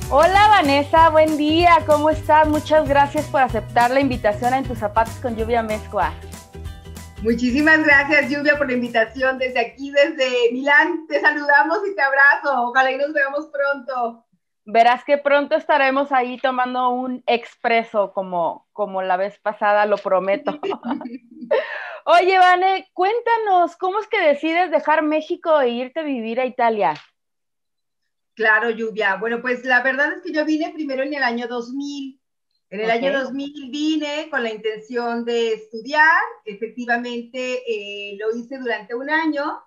[0.09, 2.47] Hola Vanessa, buen día, ¿cómo estás?
[2.47, 6.13] Muchas gracias por aceptar la invitación a En tus zapatos con lluvia mezcua.
[7.23, 11.07] Muchísimas gracias Lluvia por la invitación desde aquí, desde Milán.
[11.07, 12.67] Te saludamos y te abrazo.
[12.67, 14.25] Ojalá y nos veamos pronto.
[14.65, 20.59] Verás que pronto estaremos ahí tomando un expreso como, como la vez pasada, lo prometo.
[22.05, 26.93] Oye, Vane, cuéntanos, ¿cómo es que decides dejar México e irte a vivir a Italia?
[28.35, 29.15] Claro, Lluvia.
[29.17, 32.19] Bueno, pues la verdad es que yo vine primero en el año 2000.
[32.69, 36.21] En el año 2000 vine con la intención de estudiar.
[36.45, 39.61] Efectivamente, eh, lo hice durante un año.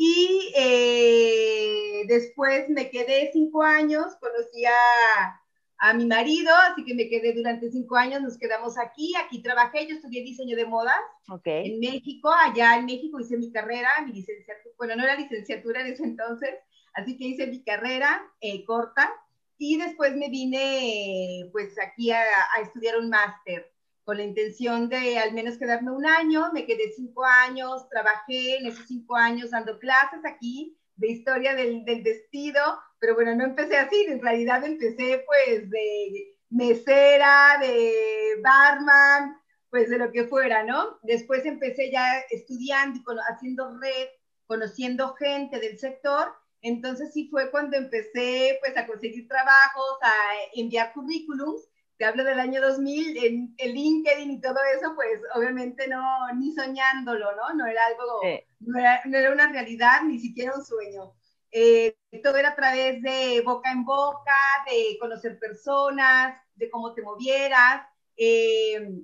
[0.00, 5.40] Y eh, después me quedé cinco años, conocí a,
[5.78, 9.88] a, mi marido, así que me quedé durante cinco años, nos quedamos aquí, aquí trabajé,
[9.88, 11.00] yo estudié diseño de modas
[11.44, 15.88] en México, allá en México hice mi carrera, mi licenciatura, bueno, no era licenciatura en
[15.88, 16.50] ese entonces,
[16.94, 19.10] Así que hice mi carrera eh, corta
[19.58, 22.24] y después me vine pues aquí a,
[22.62, 23.70] estudiar un máster
[24.04, 26.50] con la intención de al menos quedarme un año.
[26.52, 31.84] Me quedé cinco años, trabajé en esos cinco años dando clases aquí de historia del,
[31.84, 32.60] del vestido,
[32.98, 39.36] pero bueno, no empecé así, en realidad empecé pues de mesera, de barman,
[39.70, 40.98] pues de lo que fuera, ¿no?
[41.02, 44.08] Después empecé ya estudiando y haciendo red,
[44.46, 50.12] conociendo gente del sector entonces sí fue cuando empecé pues a conseguir trabajos, a
[50.54, 51.68] enviar currículums.
[51.96, 56.52] Te hablo del año 2000, en el LinkedIn y todo eso, pues obviamente no, ni
[56.54, 57.54] soñándolo, ¿no?
[57.54, 58.20] No era algo,
[58.60, 61.14] no, era, una realidad, ni siquiera un sueño.
[61.50, 67.02] Eh, todo era a través de boca en boca, de conocer personas, de cómo te
[67.02, 67.82] movieras,
[68.16, 69.00] eh,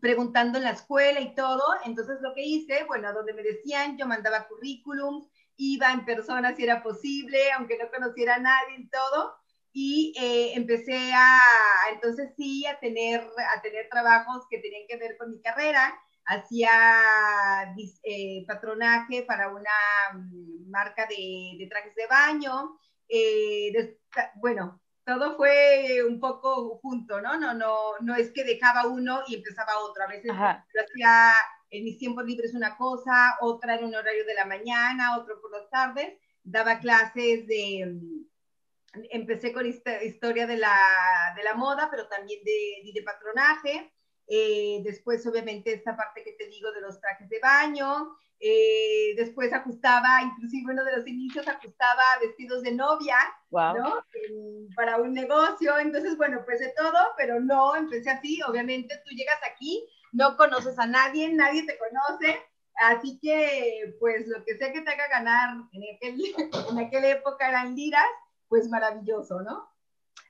[0.00, 1.62] preguntando en la escuela y todo.
[1.86, 5.29] Entonces lo que hice, bueno, donde me decían, yo mandaba currículums,
[5.60, 9.34] iba en persona si era posible, aunque no conociera a nadie y todo.
[9.72, 11.38] Y eh, empecé a,
[11.92, 15.94] entonces sí, a tener, a tener trabajos que tenían que ver con mi carrera.
[16.24, 16.70] Hacía
[18.02, 19.70] eh, patronaje para una
[20.14, 22.78] mm, marca de, de, trajes de baño.
[23.08, 23.96] Eh,
[24.36, 27.38] bueno, todo fue un poco junto, ¿no?
[27.38, 30.04] No, no, no es que dejaba uno y empezaba otro.
[30.04, 31.32] A veces lo hacía
[31.70, 35.52] en mis tiempos libres una cosa, otra en un horario de la mañana, otro por
[35.52, 36.18] las tardes.
[36.42, 38.30] Daba clases de, mm,
[39.10, 40.76] empecé con historia de la,
[41.36, 43.92] de la moda, pero también de, de patronaje.
[44.26, 48.16] Eh, después, obviamente, esta parte que te digo de los trajes de baño.
[48.42, 53.16] Eh, después ajustaba, inclusive uno de los inicios ajustaba vestidos de novia,
[53.50, 54.02] ¿no?
[54.74, 55.78] para un negocio.
[55.78, 58.40] Entonces, bueno, pues de todo, pero no empecé así.
[58.48, 62.40] Obviamente, tú llegas aquí no conoces a nadie, nadie te conoce,
[62.74, 66.20] así que pues lo que sea que te haga ganar en, aquel,
[66.78, 68.06] aquella época eran liras,
[68.48, 69.68] pues maravilloso, ¿no?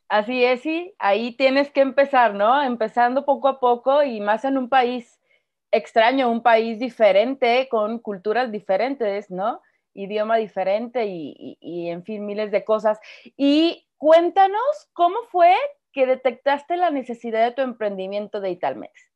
[0.09, 2.61] Así es, sí, ahí tienes que empezar, ¿no?
[2.63, 5.21] Empezando poco a poco y más en un país
[5.71, 9.63] extraño, un país diferente, con culturas diferentes, ¿no?
[9.95, 12.99] Idioma diferente y, y, en fin, miles de cosas.
[13.37, 15.55] Y cuéntanos cómo fue
[15.93, 19.10] que detectaste la necesidad de tu emprendimiento de Italmex.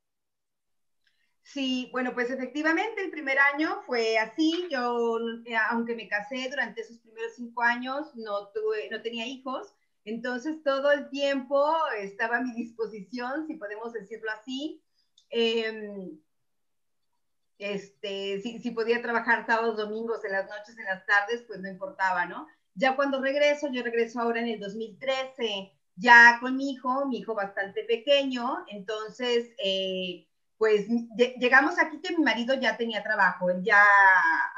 [1.45, 4.67] Sí, bueno, pues efectivamente el primer año fue así.
[4.71, 9.75] Yo, eh, aunque me casé durante esos primeros cinco años, no, tuve, no tenía hijos.
[10.05, 14.83] Entonces todo el tiempo estaba a mi disposición, si podemos decirlo así.
[15.31, 16.19] Em,
[17.59, 22.27] este, si, podía trabajar sábados, domingos, en las noches, en las tardes, pues no importaba,
[22.27, 22.49] ¿no?
[22.75, 27.35] Ya cuando regreso, yo regreso ahora en el 2013, ya con mi hijo, mi hijo
[27.35, 29.51] bastante pequeño, entonces...
[29.63, 30.27] Eh,
[30.59, 30.87] pues
[31.39, 33.83] llegamos aquí que mi marido ya tenía trabajo, él ya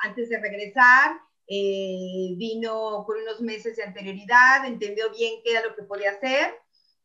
[0.03, 1.17] antes de regresar
[1.49, 6.55] eh, vino con unos meses de anterioridad, entendió bien qué era lo que podía hacer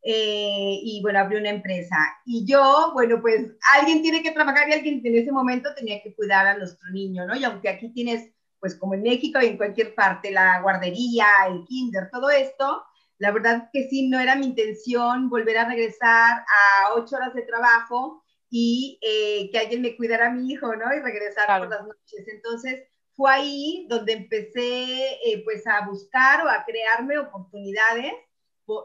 [0.04, 1.95] eh, y bueno, abrió una empresa.
[2.25, 3.45] Y yo, bueno, pues
[3.77, 7.25] alguien tiene que trabajar y alguien en ese momento tenía que cuidar a nuestro niño,
[7.25, 7.36] ¿no?
[7.36, 11.65] Y aunque aquí tienes, pues como en México y en cualquier parte, la guardería, el
[11.65, 12.84] kinder, todo esto,
[13.19, 17.43] la verdad que sí, no era mi intención volver a regresar a ocho horas de
[17.43, 18.21] trabajo
[18.54, 20.94] y eh, que alguien me cuidara a mi hijo, ¿no?
[20.94, 22.28] Y regresar por las noches.
[22.28, 22.84] Entonces,
[23.14, 28.14] fue ahí donde empecé, eh, pues, a buscar o a crearme oportunidades.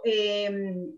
[0.05, 0.92] Em,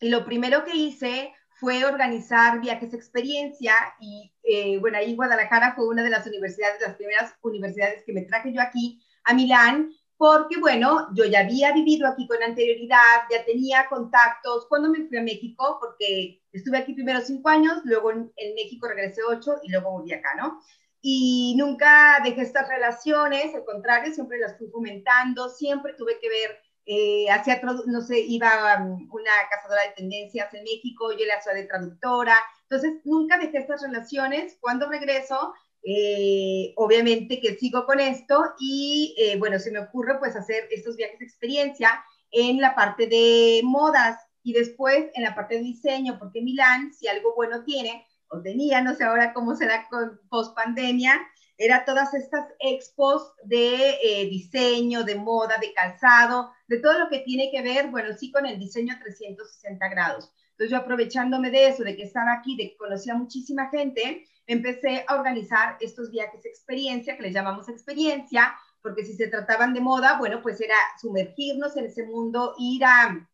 [0.00, 5.88] y lo primero que hice fue organizar viajes experiencia y, eh, bueno, ahí Guadalajara fue
[5.88, 10.58] una de las universidades, las primeras universidades que me traje yo aquí a Milán porque
[10.58, 15.22] bueno, yo ya había vivido aquí con anterioridad, ya tenía contactos cuando me fui a
[15.22, 20.12] México, porque estuve aquí primero cinco años, luego en, México regresé ocho y luego volví
[20.12, 20.60] acá, ¿no?
[21.02, 26.58] Y nunca dejé estas relaciones, al contrario, siempre las fui fomentando, siempre tuve que ver
[26.88, 31.52] eh, hacía, no sé, iba um, una cazadora de tendencias en México, yo la hacía
[31.52, 34.56] de traductora, entonces nunca dejé estas relaciones.
[34.60, 35.52] Cuando regreso,
[35.88, 40.96] eh, obviamente que sigo con esto y eh, bueno, se me ocurre pues hacer estos
[40.96, 46.18] viajes de experiencia en la parte de modas y después en la parte de diseño,
[46.18, 50.56] porque Milán, si algo bueno tiene, o tenía, no sé ahora cómo será con post
[50.56, 51.20] pandemia,
[51.56, 57.20] era todas estas expos de eh, diseño, de moda, de calzado, de todo lo que
[57.20, 60.32] tiene que ver, bueno, sí, con el diseño 360 grados.
[60.50, 65.04] Entonces yo aprovechándome de eso, de que estaba aquí, de que conocía muchísima gente, empecé
[65.06, 70.18] a organizar estos viajes experiencia, que les llamamos experiencia, porque si se trataban de moda,
[70.18, 73.28] bueno, pues era sumergirnos en ese mundo, ir a,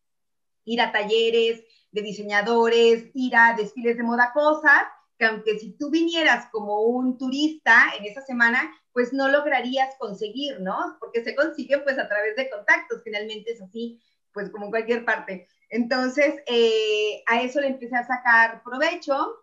[0.65, 4.83] ir a talleres de diseñadores, ir a desfiles de moda, cosas
[5.17, 10.59] que aunque si tú vinieras como un turista en esa semana, pues no lograrías conseguir,
[10.59, 10.97] ¿no?
[10.99, 15.05] Porque se consiguen pues a través de contactos, finalmente es así, pues como en cualquier
[15.05, 15.47] parte.
[15.73, 19.41] Entonces, eh, a eso le empecé a sacar provecho.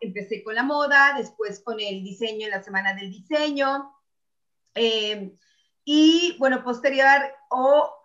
[0.00, 3.94] empecé con la moda, después con el diseño en la semana del diseño.
[4.74, 5.32] Eh,
[5.84, 8.02] y bueno, posterior o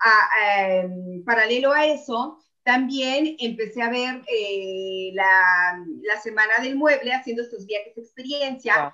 [0.59, 7.41] em, paralelo a eso, también empecé a ver eh, la, la, semana del mueble, haciendo
[7.41, 8.93] estos viajes de experiencia.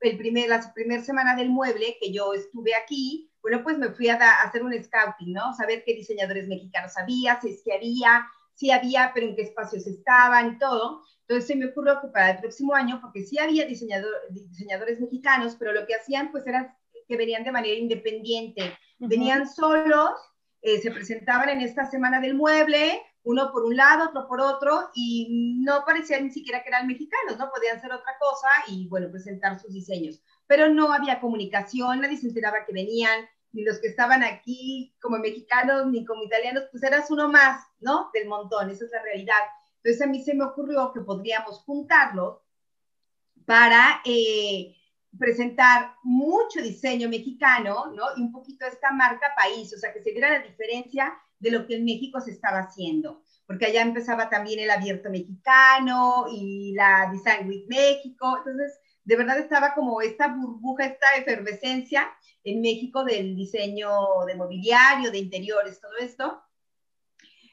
[0.00, 4.08] El primer, la primera semana del mueble que yo estuve aquí, bueno, pues me fui
[4.08, 5.54] a, hacer un scouting, ¿no?
[5.54, 9.86] Saber qué diseñadores mexicanos había, si es que había, si había, pero en qué espacios
[9.86, 11.02] estaban y todo.
[11.20, 15.72] Entonces se me ocurrió que para el próximo año, porque sí había diseñadores mexicanos, pero
[15.72, 16.76] lo que hacían pues era
[17.08, 20.12] que venían de manera independiente, venían solos,
[20.62, 24.90] eh, se presentaban en esta semana del mueble, uno por un lado, otro por otro,
[24.94, 27.50] y no parecía ni siquiera que eran mexicanos, ¿no?
[27.50, 30.20] Podían ser otra cosa y, bueno, presentar sus diseños.
[30.46, 35.18] Pero no había comunicación, nadie se enteraba que venían, ni los que estaban aquí como
[35.18, 38.10] mexicanos ni como italianos, pues eras uno más, ¿no?
[38.12, 39.40] Del montón, esa es la realidad.
[39.76, 42.40] Entonces a mí se me ocurrió que podríamos juntarlos
[43.46, 44.74] para eh,
[45.18, 48.04] presentar mucho diseño mexicano, ¿no?
[48.16, 51.66] Y un poquito esta marca país, o sea, que se viera la diferencia de lo
[51.66, 57.10] que en México se estaba haciendo, porque allá empezaba también el abierto mexicano y la
[57.12, 62.10] Design Week México, entonces de verdad estaba como esta burbuja, esta efervescencia
[62.42, 63.90] en México del diseño
[64.26, 66.42] de mobiliario, de interiores, todo esto.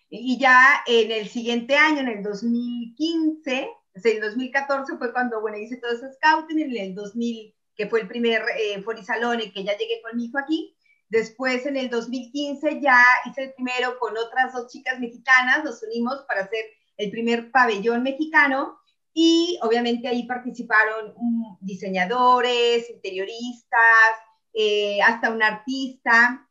[0.10, 5.39] Y ya en el siguiente año, en el 2015, o sea, el 2014 fue cuando,
[5.41, 9.52] bueno, hice todo ese scouting, en el 2000, que fue el primer eh, Forisalón en
[9.52, 10.76] que ya llegué con mi hijo aquí.
[11.12, 16.24] Después, en el 2015, ya hice el primero con otras dos chicas mexicanas, nos unimos
[16.26, 16.63] para hacer
[16.95, 18.80] el primer pabellón mexicano
[19.13, 24.15] y obviamente ahí participaron mm, diseñadores, interioristas,
[24.54, 26.47] eh, hasta un artista.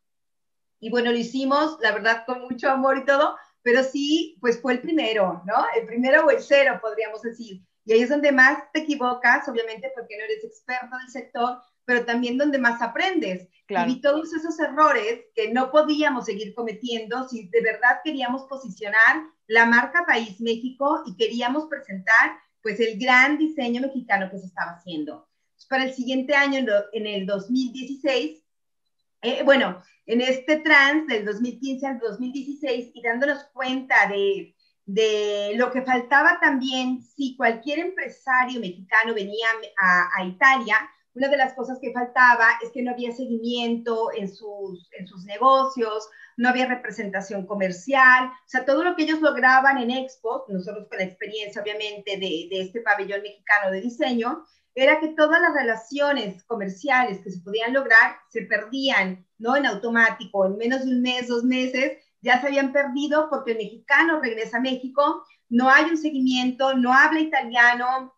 [0.79, 4.73] Y bueno, lo hicimos, la verdad, con mucho amor y todo, pero sí, pues fue
[4.73, 5.65] el primero, ¿no?
[5.75, 7.65] El primero o el cero, podríamos decir.
[7.83, 12.05] Y ahí es donde más te equivocas, obviamente porque no eres experto del sector, pero
[12.05, 13.47] también donde más aprendes.
[13.67, 19.23] Y vi todos esos errores que no podíamos seguir cometiendo si de verdad queríamos posicionar
[19.47, 24.71] la marca País México y queríamos presentar pues el gran diseño mexicano que se estaba
[24.71, 25.31] haciendo
[25.71, 28.43] para el siguiente año, en el 2016,
[29.21, 35.71] eh, bueno, en este trans del 2015 al 2016 y dándonos cuenta de, de lo
[35.71, 39.47] que faltaba también si cualquier empresario mexicano venía
[39.81, 40.75] a, a, Italia,
[41.13, 45.25] una de las cosas que faltaba es que no había seguimiento en sus, en sus
[45.25, 50.87] negocios, no había representación comercial, o sea, todo lo que ellos lograban en Expo, nosotros
[50.87, 55.53] con la experiencia obviamente de, de este pabellón mexicano de diseño, era que todas las
[55.53, 59.57] relaciones comerciales que se podían lograr se perdían, ¿no?
[59.57, 63.57] En automático, en menos de un mes, dos meses, ya se habían perdido porque el
[63.57, 68.13] mexicano regresa a México, no hay un seguimiento, no habla italiano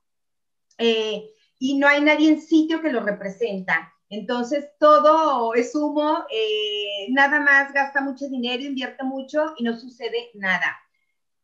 [0.77, 1.29] eh,
[1.63, 3.93] y no hay nadie en sitio que lo representa.
[4.09, 10.29] Entonces todo es humo, eh, nada más gasta mucho dinero, invierte mucho y no sucede
[10.33, 10.77] nada.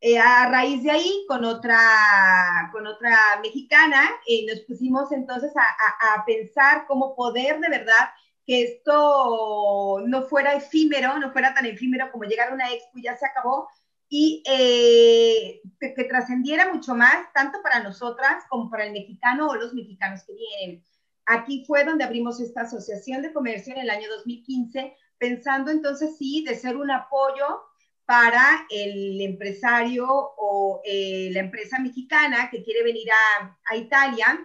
[0.01, 1.79] Eh, a raíz de ahí, con otra,
[2.73, 8.09] con otra mexicana, eh, nos pusimos entonces a, a, pensar cómo poder de verdad
[8.45, 13.03] que esto no fuera efímero, no fuera tan efímero como llegar a una expo y
[13.03, 13.69] ya se acabó,
[14.09, 19.55] y eh, que, que trascendiera mucho más, tanto para nosotras como para el mexicano o
[19.55, 20.83] los mexicanos que vienen.
[21.25, 26.43] Aquí fue donde abrimos esta asociación de comercio en el año 2015 pensando entonces sí
[26.47, 27.45] de ser un apoyo
[28.05, 34.39] para el empresario o eh, la empresa mexicana que quiere venir a, Italia,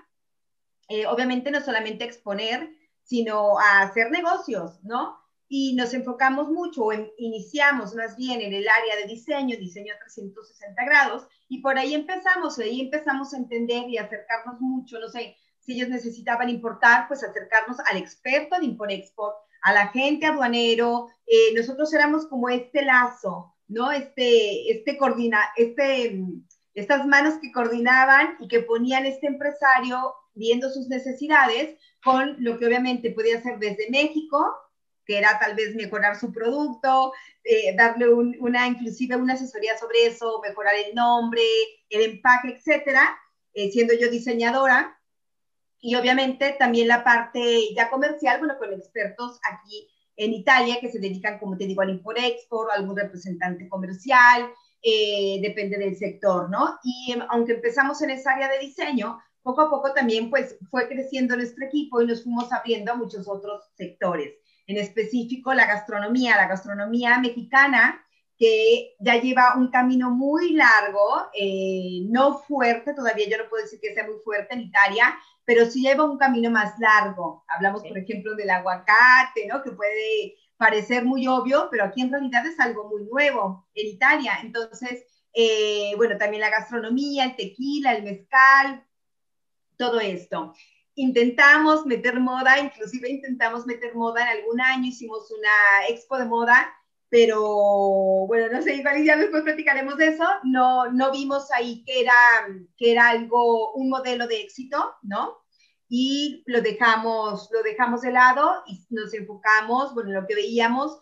[0.88, 2.68] eh, obviamente no solamente exponer,
[3.02, 5.18] sino a hacer negocios, ¿no?
[5.48, 9.98] Y nos enfocamos mucho, o iniciamos más bien en el área de diseño, diseño a
[9.98, 15.36] 360 grados, y por ahí empezamos, ahí empezamos a entender y acercarnos mucho, no sé,
[15.60, 21.92] si ellos necesitaban importar, pues acercarnos al experto de Import-Export, al agente aduanero, eh, nosotros
[21.94, 23.90] éramos como este lazo, ¿no?
[23.92, 26.22] Este, este coordina, este,
[26.74, 32.66] estas manos que coordinaban y que ponían este empresario viendo sus necesidades con lo que
[32.66, 34.54] obviamente podía hacer desde México,
[35.06, 40.40] que era tal vez mejorar su producto, eh, darle una, inclusive una asesoría sobre eso,
[40.42, 41.42] mejorar el nombre,
[41.90, 43.16] el empaque, etcétera,
[43.52, 44.98] eh, siendo yo diseñadora,
[45.80, 49.86] y obviamente también la parte ya comercial, bueno, con expertos aquí
[50.16, 54.50] en Italia que se dedican, como te digo, al import-export, algún representante comercial,
[54.82, 56.78] eh, depende del sector, ¿no?
[56.82, 60.88] Y em, aunque empezamos en esa área de diseño, poco a poco también pues fue
[60.88, 64.34] creciendo nuestro equipo y nos fuimos abriendo a muchos otros sectores.
[64.66, 68.04] En específico la gastronomía, la gastronomía mexicana,
[68.36, 73.78] que ya lleva un camino muy largo, eh, no fuerte, todavía yo no puedo decir
[73.80, 77.44] que sea muy fuerte en Italia, pero sí lleva un camino más largo.
[77.48, 79.62] Hablamos, por ejemplo, del aguacate, ¿no?
[79.62, 84.38] Que puede parecer muy obvio, pero aquí en realidad es algo muy nuevo en Italia.
[84.42, 88.84] Entonces, eh, bueno, también la gastronomía, el tequila, el mezcal,
[89.76, 90.54] todo esto.
[90.96, 96.72] Intentamos meter moda, inclusive intentamos meter moda en algún año, hicimos una expo de moda,
[97.08, 102.00] pero bueno, no sé, igual ya después platicaremos de eso, no, no vimos ahí que
[102.00, 102.12] era,
[102.76, 105.38] que era algo, un modelo de éxito, ¿no?
[105.88, 110.98] Y lo dejamos, lo dejamos de lado y nos enfocamos, bueno, lo que veíamos,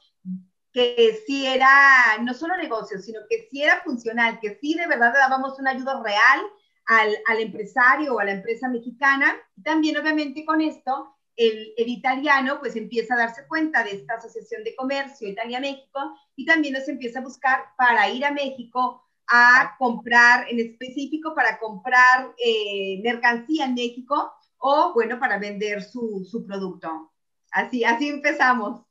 [0.73, 5.13] que sí era no solo negocio, sino que sí era funcional, que sí de verdad
[5.13, 6.41] dábamos una ayuda real
[6.87, 9.37] al, al empresario o a la empresa mexicana.
[9.63, 14.77] También, obviamente, con esto el, italiano pues empieza a darse cuenta de esta asociación de
[14.77, 20.61] comercio Italia-México y también nos empieza a buscar para ir a México a comprar, en
[20.61, 27.13] específico para comprar eh, mercancía en México o bueno, para vender su, su, producto.
[27.51, 28.83] Así, así empezamos.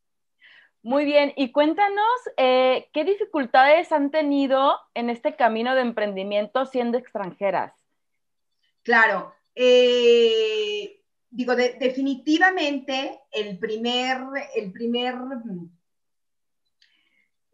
[0.83, 2.05] Muy bien, y cuéntanos
[2.37, 7.80] eh, qué dificultades han tenido en este camino de emprendimiento siendo extranjeras.
[8.83, 14.17] Claro, eh, digo, definitivamente el primer,
[14.55, 15.15] el primer,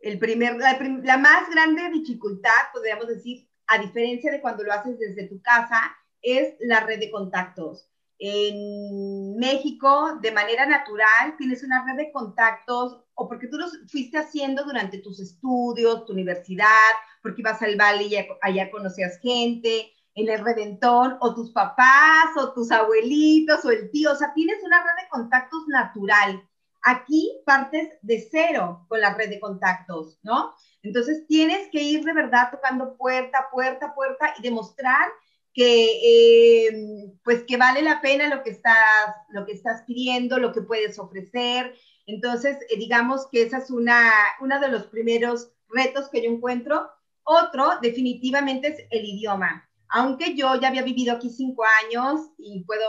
[0.02, 5.28] el primer, la, más grande dificultad, podríamos decir, a diferencia de cuando lo haces desde
[5.28, 7.90] tu casa, es la red de contactos.
[8.20, 14.18] En México, de manera natural, tienes una red de contactos o porque tú los fuiste
[14.18, 19.97] haciendo durante tus estudios, tu universidad, porque ibas al valle y allá conocías gente, en
[20.18, 24.82] el Redentor, o tus papás, o tus abuelitos, o el tío, o sea, tienes una
[24.82, 26.44] red de contactos natural.
[26.84, 30.56] Aquí partes de cero con la red de contactos, ¿no?
[30.82, 35.08] Entonces tienes que ir de verdad tocando puerta, puerta, puerta y demostrar
[35.54, 40.52] que, eh, pues que vale la pena lo que estás, lo que estás pidiendo, lo
[40.52, 41.76] que puedes ofrecer.
[42.08, 46.90] Entonces, eh, digamos que esa es una, uno de los primeros retos que yo encuentro.
[47.24, 52.86] Otro, definitivamente, es el idioma aunque yo ya había vivido aquí cinco años y puedo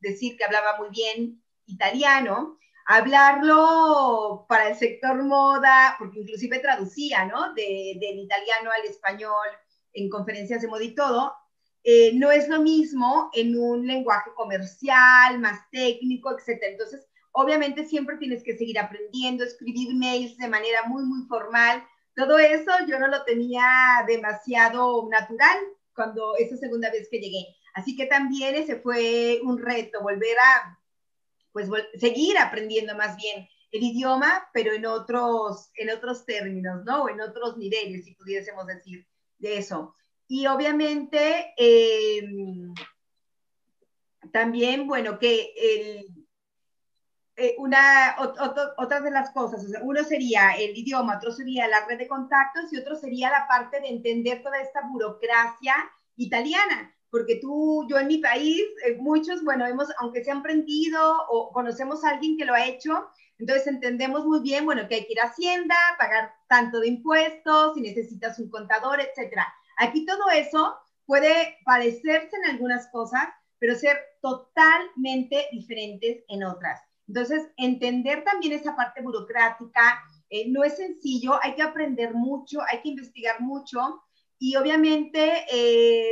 [0.00, 7.54] decir que hablaba muy bien italiano, hablarlo para el sector moda, porque inclusive traducía, ¿no?
[7.54, 9.48] De, del italiano al español
[9.94, 11.32] en conferencias de moda y todo,
[11.84, 16.60] eh, no es lo mismo en un lenguaje comercial, más técnico, etc.
[16.62, 21.84] Entonces, obviamente siempre tienes que seguir aprendiendo, escribir mails de manera muy, muy formal.
[22.14, 23.64] Todo eso yo no lo tenía
[24.06, 25.58] demasiado natural,
[25.94, 27.56] cuando esa segunda vez que llegué.
[27.74, 30.78] Así que también ese fue un reto, volver a,
[31.52, 31.68] pues,
[31.98, 37.04] seguir aprendiendo más bien el idioma, pero en otros, en otros términos, ¿no?
[37.04, 39.06] O en otros niveles, si pudiésemos decir
[39.38, 39.94] de eso.
[40.28, 42.72] Y obviamente, em,
[44.30, 46.21] también, bueno, que el,
[47.42, 48.14] eh, una,
[48.76, 52.78] otra de las cosas, uno sería el idioma, otro sería la red de contactos y
[52.78, 55.74] otro sería la parte de entender toda esta burocracia
[56.14, 61.00] italiana, porque tú, yo en mi país, eh, muchos, bueno, hemos, aunque se han aprendido
[61.30, 63.08] o conocemos a alguien que lo ha hecho,
[63.40, 67.74] entonces entendemos muy bien, bueno, que hay que ir a Hacienda, pagar tanto de impuestos,
[67.74, 69.52] si necesitas un contador, etcétera.
[69.78, 73.24] Aquí todo eso puede parecerse en algunas cosas,
[73.58, 76.91] pero ser totalmente diferentes en otras.
[77.14, 82.80] Entonces, entender también esa parte burocrática eh, no es sencillo, hay que aprender mucho, hay
[82.80, 84.02] que investigar mucho
[84.38, 86.08] y obviamente, eh,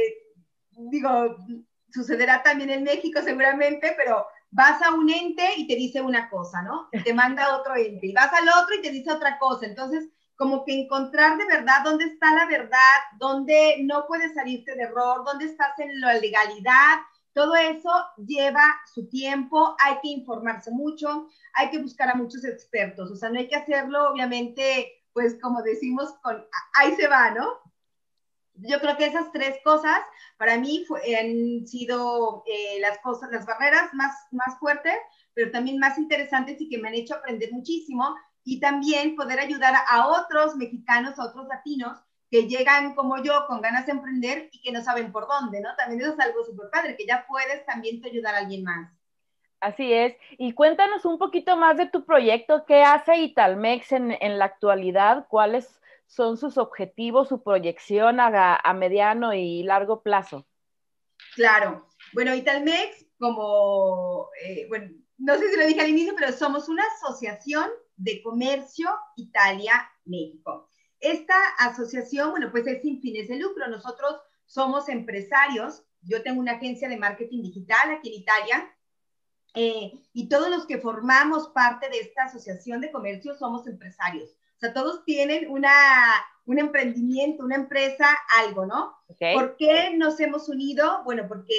[0.90, 1.38] digo,
[1.90, 6.60] sucederá también en México seguramente, pero vas a un ente y te dice una cosa,
[6.60, 6.90] ¿no?
[7.02, 9.64] te manda otro ente y vas al otro y te dice otra cosa.
[9.64, 14.82] Entonces, como que encontrar de verdad dónde está la verdad, dónde no puedes salirte de
[14.82, 16.98] error, dónde estás en la legalidad,
[17.40, 18.62] todo eso lleva
[18.92, 23.38] su tiempo, hay que informarse mucho, hay que buscar a muchos expertos, o sea, no
[23.38, 27.48] hay que hacerlo, obviamente, pues como decimos, con ahí se va, ¿no?
[28.56, 30.00] Yo creo que esas tres cosas
[30.36, 30.84] para mí
[31.18, 34.98] han sido eh, las cosas, las barreras más, más fuertes,
[35.32, 38.14] pero también más interesantes y que me han hecho aprender muchísimo
[38.44, 41.98] y también poder ayudar a otros mexicanos, a otros latinos
[42.30, 45.74] que llegan como yo con ganas de emprender y que no saben por dónde, ¿no?
[45.76, 48.92] También eso es algo súper padre, que ya puedes también te ayudar a alguien más.
[49.60, 50.16] Así es.
[50.38, 52.64] Y cuéntanos un poquito más de tu proyecto.
[52.64, 55.26] ¿Qué hace Italmex en, en la actualidad?
[55.28, 60.46] ¿Cuáles son sus objetivos, su proyección a, a mediano y largo plazo?
[61.34, 61.86] Claro.
[62.14, 66.84] Bueno, Italmex, como, eh, bueno, no sé si lo dije al inicio, pero somos una
[66.96, 70.69] asociación de comercio Italia-México.
[71.00, 73.66] Esta asociación, bueno, pues es sin fines de lucro.
[73.68, 75.82] Nosotros somos empresarios.
[76.02, 78.76] Yo tengo una agencia de marketing digital aquí en Italia.
[79.54, 84.30] Eh, y todos los que formamos parte de esta asociación de comercio somos empresarios.
[84.56, 85.72] O sea, todos tienen una,
[86.44, 88.06] un emprendimiento, una empresa,
[88.38, 88.94] algo, ¿no?
[89.34, 91.02] ¿Por qué nos hemos unido?
[91.04, 91.54] Bueno, porque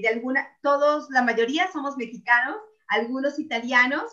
[0.00, 2.56] de alguna, todos, la mayoría somos mexicanos,
[2.88, 4.04] algunos italianos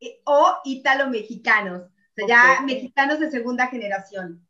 [0.00, 1.84] eh, o italo-mexicanos
[2.26, 4.46] ya mexicanos de segunda generación.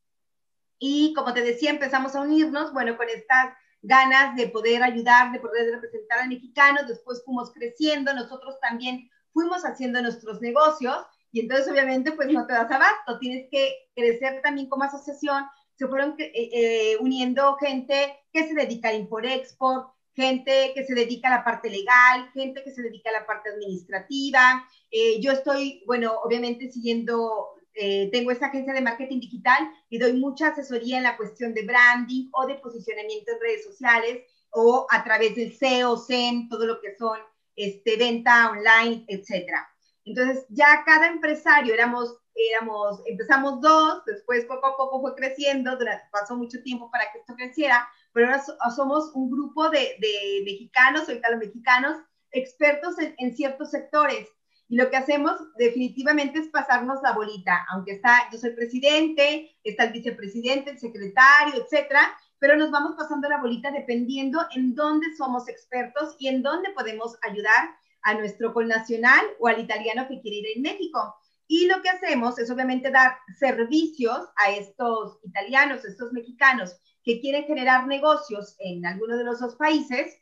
[0.78, 3.52] Y como te decía, empezamos a unirnos, bueno, con estas
[3.82, 9.64] ganas de poder ayudar, de poder representar a mexicanos, después fuimos creciendo, nosotros también fuimos
[9.64, 10.96] haciendo nuestros negocios.
[11.30, 15.44] Y entonces obviamente pues no te das abasto, tienes que crecer también como asociación,
[15.74, 21.28] se fueron eh, eh, uniendo gente que se dedica al import-export, gente que se dedica
[21.28, 24.66] a la parte legal, gente que se dedica a la parte administrativa.
[24.90, 27.50] Eh, yo estoy, bueno, obviamente siguiendo
[27.81, 31.64] eh, tengo esta agencia de marketing digital y doy mucha asesoría en la cuestión de
[31.64, 36.81] branding o de posicionamiento en redes sociales o a través del SEO, SEM, todo lo
[36.81, 37.20] que son
[37.55, 39.68] este, venta online, etcétera.
[40.05, 46.05] Entonces, ya cada empresario éramos, éramos, empezamos dos, después poco a poco fue creciendo, durante,
[46.11, 48.43] pasó mucho tiempo para que esto creciera, pero ahora
[48.74, 51.97] somos un grupo de, de mexicanos, ahorita los mexicanos,
[52.33, 54.29] expertos en ciertos sectores
[54.68, 59.84] y lo que hacemos definitivamente es pasarnos la bolita, aunque está, yo soy presidente, está
[59.84, 65.48] el vicepresidente, el secretario, etcétera, pero nos vamos pasando la bolita dependiendo en dónde somos
[65.48, 67.70] expertos y en dónde podemos ayudar
[68.02, 71.16] a nuestro connacional o al italiano que quiere ir en México.
[71.46, 77.44] Y lo que hacemos es obviamente dar servicios a estos italianos, estos mexicanos que quieren
[77.44, 80.14] generar negocios en alguno de los dos países.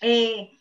[0.00, 0.58] Eh,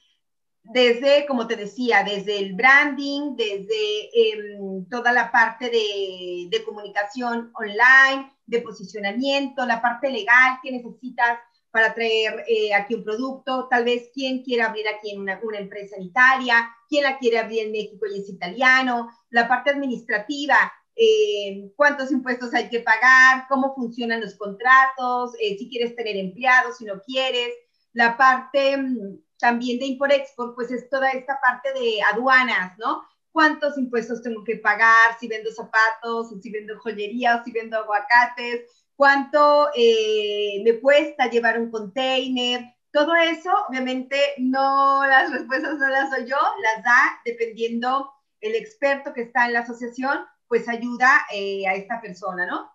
[0.63, 7.51] desde, como te decía, desde el branding, desde em, toda la parte de, de, comunicación
[7.55, 11.39] online, de posicionamiento, la parte legal que necesitas
[11.71, 15.95] para traer eh, aquí un producto, tal vez quién quiere abrir aquí una, una, empresa
[15.95, 20.55] en Italia, quién la quiere abrir en México y es italiano, la parte administrativa,
[20.95, 26.77] eh, cuántos impuestos hay que pagar, cómo funcionan los contratos, eh, si quieres tener empleados,
[26.77, 27.53] si no quieres,
[27.93, 33.03] la parte mm, también de import-export, pues es toda esta parte de aduanas, ¿no?
[33.33, 38.69] ¿Cuántos impuestos tengo que pagar si vendo zapatos, si vendo joyería, si vendo aguacates?
[38.95, 42.61] ¿Cuánto eh, me cuesta llevar un container?
[42.91, 48.11] Todo eso, obviamente, no, las respuestas no las doy yo, las da dependiendo
[48.41, 52.69] el experto que está en la asociación, pues ayuda eh, a esta persona, ¿no?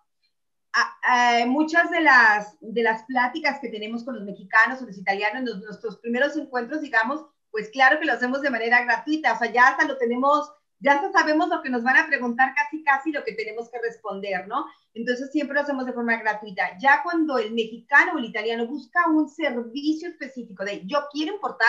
[1.47, 5.59] Muchas de las, de las pláticas que tenemos con los mexicanos o los italianos, en
[5.61, 9.69] nuestros primeros encuentros, digamos, pues claro que lo hacemos de manera gratuita, o sea, ya
[9.69, 13.23] hasta lo tenemos, ya hasta sabemos lo que nos van a preguntar casi, casi lo
[13.23, 14.65] que tenemos que responder, ¿no?
[14.93, 16.77] Entonces siempre lo hacemos de forma gratuita.
[16.79, 21.67] Ya cuando el mexicano o el italiano busca un servicio específico de yo quiero importar,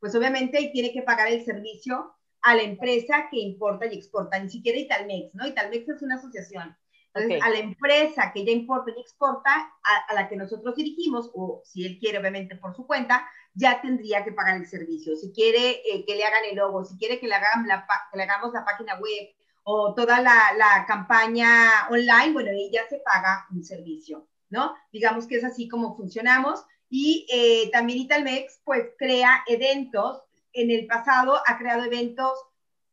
[0.00, 4.48] pues obviamente tiene que pagar el servicio a la empresa que importa y exporta, ni
[4.48, 5.46] siquiera Italmex, ¿no?
[5.46, 6.76] Italmex es una asociación.
[7.16, 11.62] Entonces, a la empresa que ya importa y exporta, a, la que nosotros dirigimos, o
[11.64, 15.16] si él quiere, obviamente, por su cuenta, ya tendría que pagar el servicio.
[15.16, 18.18] Si quiere eh, que le hagan el logo, si quiere que le, hagan la, que
[18.18, 22.98] le hagamos la página web o toda la, la campaña online, bueno, ahí ya se
[22.98, 24.74] paga un servicio, ¿no?
[24.92, 26.64] Digamos que es así como funcionamos.
[26.88, 30.22] Y eh, también Italmex, pues, crea eventos.
[30.52, 32.32] En el pasado ha creado eventos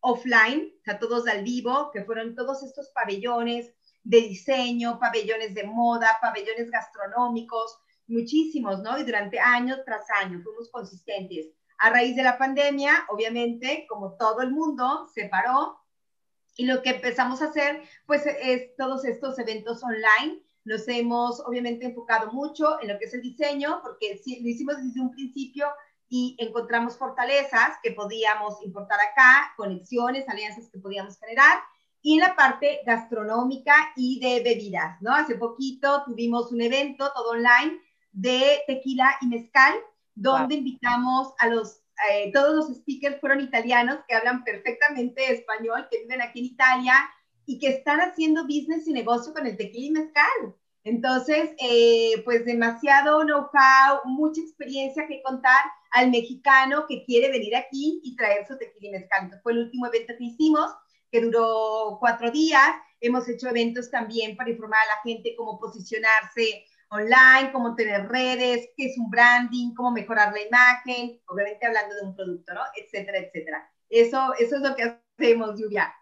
[0.03, 5.63] offline, o sea, todos al vivo, que fueron todos estos pabellones de diseño, pabellones de
[5.63, 8.97] moda, pabellones gastronómicos, muchísimos, ¿no?
[8.97, 11.47] Y durante años tras años fuimos consistentes.
[11.77, 15.79] A raíz de la pandemia, obviamente, como todo el mundo, se paró
[16.55, 20.41] y lo que empezamos a hacer, pues, es todos estos eventos online.
[20.65, 25.01] Nos hemos, obviamente, enfocado mucho en lo que es el diseño, porque lo hicimos desde
[25.01, 25.67] un principio
[26.09, 31.59] y encontramos fortalezas que podíamos importar acá, conexiones, alianzas que podíamos generar,
[32.03, 35.15] y en la parte gastronómica y de bebidas, ¿no?
[35.15, 37.79] Hace poquito tuvimos un evento todo online
[38.11, 39.73] de tequila y mezcal,
[40.13, 41.81] donde invitamos a los,
[42.11, 46.93] eh, todos los speakers fueron italianos que hablan perfectamente español, que viven aquí en Italia
[47.45, 50.55] y que están haciendo business y negocio con el tequila y mezcal.
[50.83, 58.01] Entonces, eh, pues demasiado know-how, mucha experiencia que contar al mexicano que quiere venir aquí
[58.03, 59.19] y traer su tequila y mezcal.
[59.21, 60.69] Entonces, fue el último evento que hicimos,
[61.13, 62.73] que duró cuatro días.
[62.99, 68.69] Hemos hecho eventos también para informar a la gente cómo posicionarse online, cómo tener redes,
[68.75, 72.61] qué es un branding, cómo mejorar la imagen, obviamente hablando de un producto, ¿no?
[72.75, 73.71] Etcétera, etcétera.
[73.89, 75.93] Eso, eso es lo que hacemos, Lluvia.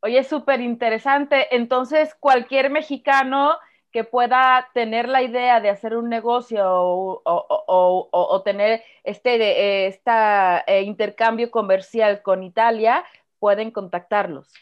[0.00, 1.54] Oye, súper interesante.
[1.54, 3.56] Entonces, cualquier mexicano
[3.92, 12.22] que pueda tener la idea de hacer un negocio o, tener este, eh, intercambio comercial
[12.22, 13.04] con Italia,
[13.42, 14.54] pueden contactarlos.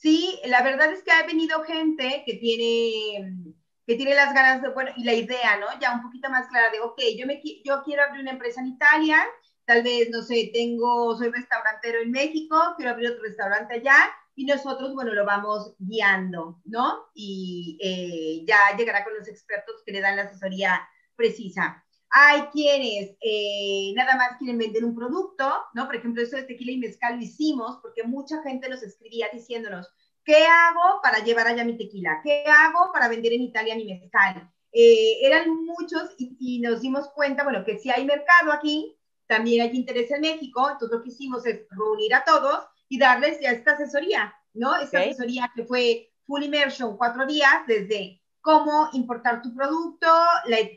[0.00, 3.54] Sí, la verdad es que ha venido gente que tiene
[3.86, 5.66] que tiene las ganas de, bueno, y la idea, ¿no?
[5.80, 8.68] Ya un poquito más clara de, ok, yo, me, yo quiero abrir una empresa en
[8.68, 9.24] Italia,
[9.64, 14.46] tal vez, no sé, tengo, soy restaurantero en México, quiero abrir otro restaurante allá, y
[14.46, 17.10] nosotros, bueno, lo vamos guiando, ¿no?
[17.14, 20.80] Y eh, ya llegará con los expertos que le dan la asesoría
[21.14, 21.83] precisa.
[22.16, 25.86] Hay quienes eh, nada más quieren vender un producto, ¿no?
[25.86, 29.88] Por ejemplo, eso de tequila y mezcal lo hicimos porque mucha gente nos escribía diciéndonos,
[30.24, 32.20] ¿Qué hago para llevar allá mi tequila?
[32.24, 34.50] ¿Qué hago para vender en Italia mi mezcal?
[34.72, 38.96] Eh, eran muchos y, nos dimos cuenta, bueno, que si hay mercado aquí,
[39.26, 43.38] también hay interés en México, entonces lo que hicimos es reunir a todos y darles
[43.40, 44.74] ya esta asesoría, ¿no?
[44.76, 50.06] Esta asesoría que fue Full Immersion, cuatro días, desde cómo importar tu producto,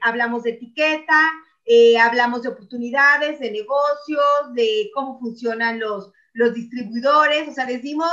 [0.02, 1.20] hablamos de etiqueta,
[1.66, 7.82] eh, hablamos de oportunidades, de negocios, de cómo funcionan los, los distribuidores, o sea, les
[7.82, 8.10] dimos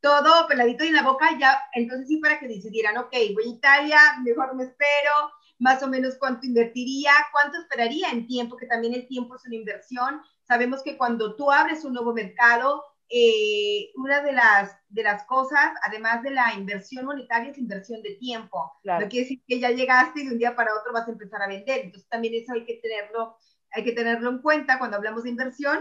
[0.00, 3.56] todo peladito y en la boca, ya, entonces sí para que decidieran, ok, voy a
[3.56, 5.12] Italia, mejor me espero,
[5.60, 9.54] más o menos cuánto invertiría, cuánto esperaría en tiempo, que también el tiempo es una
[9.54, 10.20] inversión.
[10.42, 15.72] Sabemos que cuando tú abres un nuevo mercado, eh, una de las, de las cosas,
[15.82, 18.72] además de la inversión monetaria, es inversión de tiempo.
[18.84, 21.42] No quiere decir que ya llegaste y de un día para otro vas a empezar
[21.42, 21.84] a vender.
[21.84, 23.36] Entonces también eso hay que tenerlo,
[23.72, 25.80] hay que tenerlo en cuenta cuando hablamos de inversión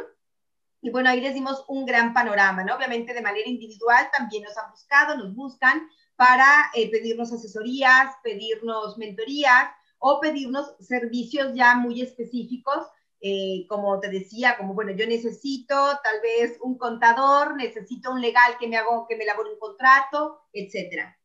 [0.86, 2.76] y bueno, ahí les dimos un gran panorama, ¿no?
[2.76, 6.45] Obviamente de manera individual también nos han buscado, nos buscan para
[6.76, 9.67] eh, pedirnos asesorías, pedirnos mentorías
[9.97, 12.86] o pedirnos servicios ya muy específicos,
[13.22, 18.57] eh, como te decía, como bueno, yo necesito tal vez un contador, necesito un legal
[18.59, 21.18] que me haga, que me elabore un contrato, etcétera.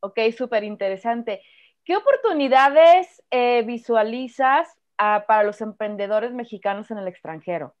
[0.00, 1.42] Ok, súper interesante.
[1.84, 4.68] ¿Qué oportunidades eh, visualizas
[4.98, 7.74] ah, para los emprendedores mexicanos en el extranjero?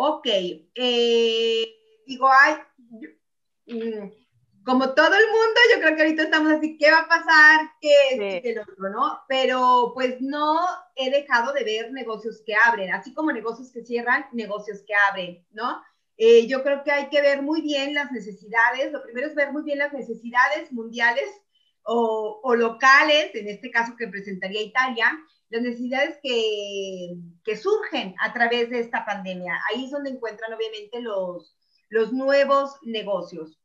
[0.00, 0.26] ok,
[0.76, 1.66] eh,
[2.06, 2.54] digo, ay,
[3.66, 4.08] mm,
[4.68, 7.70] como todo el mundo, yo creo que ahorita estamos así, ¿qué va a pasar?
[7.80, 9.18] ¿Qué es el otro, no?
[9.26, 10.58] Pero pues no
[10.94, 15.42] he dejado de ver negocios que abren, así como negocios que cierran, negocios que abren,
[15.52, 15.82] ¿no?
[16.18, 19.52] Eh, yo creo que hay que ver muy bien las necesidades, lo primero es ver
[19.52, 21.30] muy bien las necesidades mundiales
[21.82, 28.34] o, o locales, en este caso que presentaría Italia, las necesidades que, que, surgen a
[28.34, 29.58] través de esta pandemia.
[29.70, 31.56] Ahí es donde encuentran obviamente los,
[31.88, 33.58] los nuevos negocios.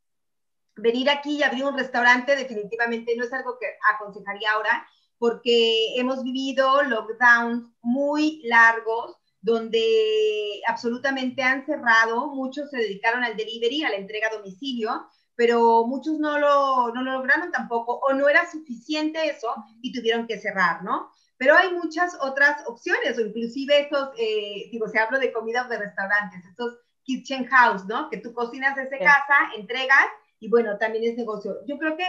[0.75, 4.87] Venir aquí y abrir un restaurante definitivamente no es algo que aconsejaría ahora
[5.19, 13.83] porque hemos vivido lockdowns muy largos donde absolutamente han cerrado, muchos se dedicaron al delivery,
[13.83, 18.29] a la entrega a domicilio, pero muchos no lo, no lo lograron tampoco o no
[18.29, 21.11] era suficiente eso y tuvieron que cerrar, ¿no?
[21.37, 25.77] Pero hay muchas otras opciones, o inclusive estos, eh, digo, se hablo de comidas de
[25.77, 28.09] restaurantes, estos kitchen house, ¿no?
[28.09, 30.07] Que tú cocinas desde casa, entregas
[30.43, 31.55] y bueno, también es negocio.
[31.65, 32.05] Yo creo que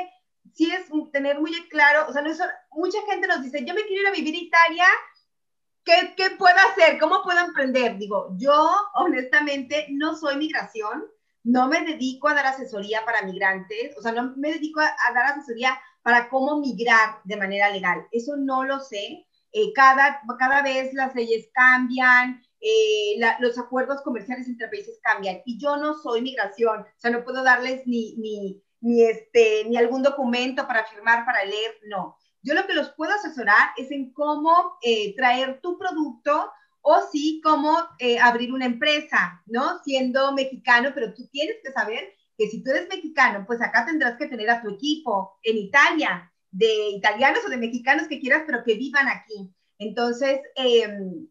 [0.53, 2.41] sí es tener muy claro, o sea, no es,
[2.73, 4.87] mucha gente nos dice, yo me quiero ir a vivir a Italia,
[5.85, 6.99] ¿qué, ¿qué puedo hacer?
[6.99, 7.97] ¿Cómo puedo emprender?
[7.97, 11.05] Digo, yo honestamente no soy migración,
[11.45, 15.13] no me dedico a dar asesoría para migrantes, o sea, no me dedico a, a
[15.15, 18.07] dar asesoría para cómo migrar de manera legal.
[18.11, 19.27] Eso no lo sé.
[19.53, 25.59] Eh, cada, cada vez las leyes cambian, eh, los acuerdos comerciales entre países cambian y
[25.59, 30.03] yo no soy migración, o sea, no puedo darles ni, ni, ni, este, ni algún
[30.03, 32.17] documento para firmar, para leer, no.
[32.43, 36.51] Yo lo que los puedo asesorar es en cómo eh, traer tu producto
[36.81, 39.83] o sí cómo eh, abrir una empresa, ¿no?
[39.83, 44.17] Siendo mexicano, pero tú tienes que saber que si tú eres mexicano, pues acá tendrás
[44.17, 48.65] que tener a tu equipo en Italia, de italianos o de mexicanos que quieras, pero
[48.65, 49.53] que vivan aquí.
[49.79, 51.27] Entonces, em,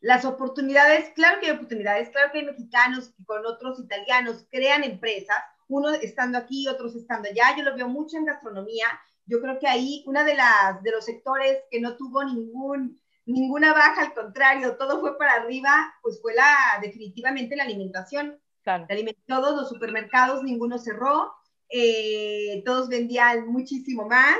[0.00, 4.84] las oportunidades, claro que hay oportunidades, claro que hay mexicanos que con otros italianos crean
[4.84, 5.36] empresas,
[5.68, 7.56] uno estando aquí, otros estando allá.
[7.56, 8.86] Yo lo veo mucho en gastronomía.
[9.26, 13.74] Yo creo que ahí una de las de los sectores que no tuvo ningún ninguna
[13.74, 15.70] baja, al contrario, todo fue para arriba,
[16.02, 18.40] pues fue la definitivamente la alimentación.
[18.62, 18.86] Claro.
[19.26, 21.32] todos los supermercados, ninguno cerró,
[21.70, 24.36] eh, todos vendían muchísimo más.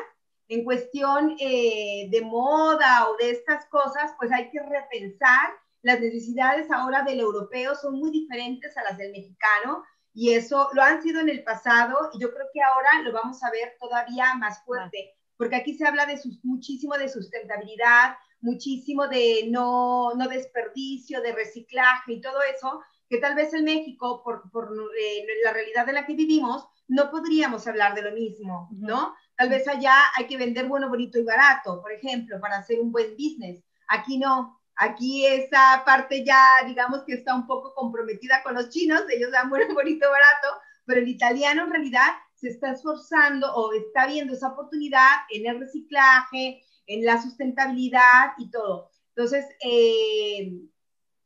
[0.49, 5.51] En cuestión eh, de moda o de estas cosas, pues hay que repensar.
[5.83, 10.83] Las necesidades ahora del europeo son muy diferentes a las del mexicano y eso lo
[10.83, 14.35] han sido en el pasado y yo creo que ahora lo vamos a ver todavía
[14.35, 21.21] más fuerte, porque aquí se habla de muchísimo de sustentabilidad, muchísimo de no, no desperdicio,
[21.23, 25.89] de reciclaje y todo eso, que tal vez en México, por, por eh, la realidad
[25.89, 29.15] en la que vivimos, no podríamos hablar de lo mismo, ¿no?
[29.39, 32.91] Tal vez allá hay que vender bueno, bonito y barato, por ejemplo, para hacer un
[32.91, 33.63] buen business.
[33.87, 34.61] Aquí no.
[34.75, 39.49] Aquí esa parte ya, digamos que está un poco comprometida con los chinos, ellos dan
[39.49, 44.49] bueno, bonito, barato, pero el italiano en realidad se está esforzando o está viendo esa
[44.49, 48.91] oportunidad en el reciclaje, en la sustentabilidad y todo.
[49.15, 50.53] Entonces, eh,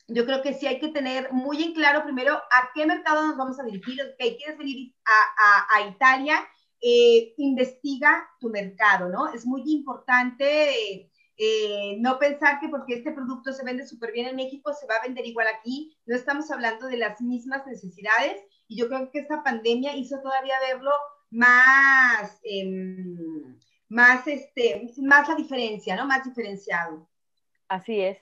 [0.09, 3.39] yo creo que sí hay que tener muy en claro primero a qué mercado nos
[3.39, 4.01] vamos a dirigir.
[4.03, 6.47] Ok, quieres venir a, a, Italia,
[6.83, 9.33] eh, investiga tu mercado, ¿no?
[9.33, 11.09] Es muy importante
[11.39, 14.97] eh, no pensar que porque este producto se vende súper bien en México, se va
[14.97, 15.97] a vender igual aquí.
[16.07, 18.37] No estamos hablando de las mismas necesidades
[18.69, 20.91] y yo creo que esta pandemia hizo todavía verlo
[21.31, 23.57] más, em,
[23.89, 26.07] más, este, más la diferencia, ¿no?
[26.07, 27.09] Más diferenciado.
[27.69, 28.19] Así es.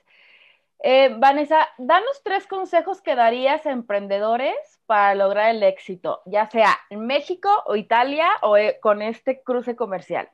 [0.83, 6.77] Eh, Vanessa, danos tres consejos que darías a emprendedores para lograr el éxito, ya sea
[6.89, 10.29] en México o Italia o eh, con este cruce comercial.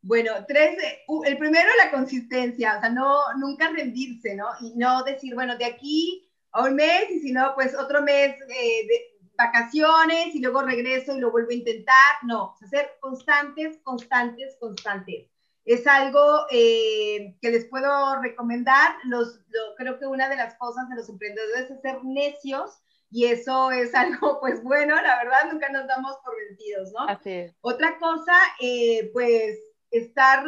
[0.00, 4.46] Bueno, tres, eh, el primero la consistencia, o sea, no, nunca rendirse, ¿no?
[4.62, 8.38] Y no decir, bueno, de aquí a un mes y si no, pues otro mes
[8.48, 8.88] de
[9.36, 14.56] vacaciones y luego regreso y lo vuelvo a intentar, no, o sea, ser constantes, constantes,
[14.58, 15.28] constantes
[15.66, 18.94] es algo eh, que les puedo recomendar.
[19.04, 19.38] Los,
[19.76, 22.80] creo que una de las cosas de los emprendedores es ser necios
[23.10, 27.08] y eso es algo, pues bueno, la verdad, nunca nos damos por vencidos, ¿no?
[27.08, 29.58] Así Otra cosa, eh, pues
[29.90, 30.44] estar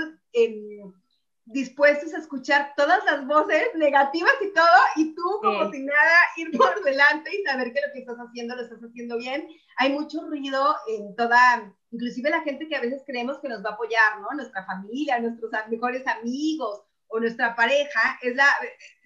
[1.47, 6.51] dispuestos a escuchar todas las voces negativas y todo, y tú como si nada ir
[6.57, 9.49] por delante y saber que lo que estás haciendo lo estás haciendo bien.
[9.79, 13.71] Hay mucho ruido en toda inclusive la gente que a veces creemos que nos va
[13.71, 14.29] a apoyar, ¿no?
[14.35, 18.47] Nuestra familia, nuestros mejores amigos o nuestra pareja, es la,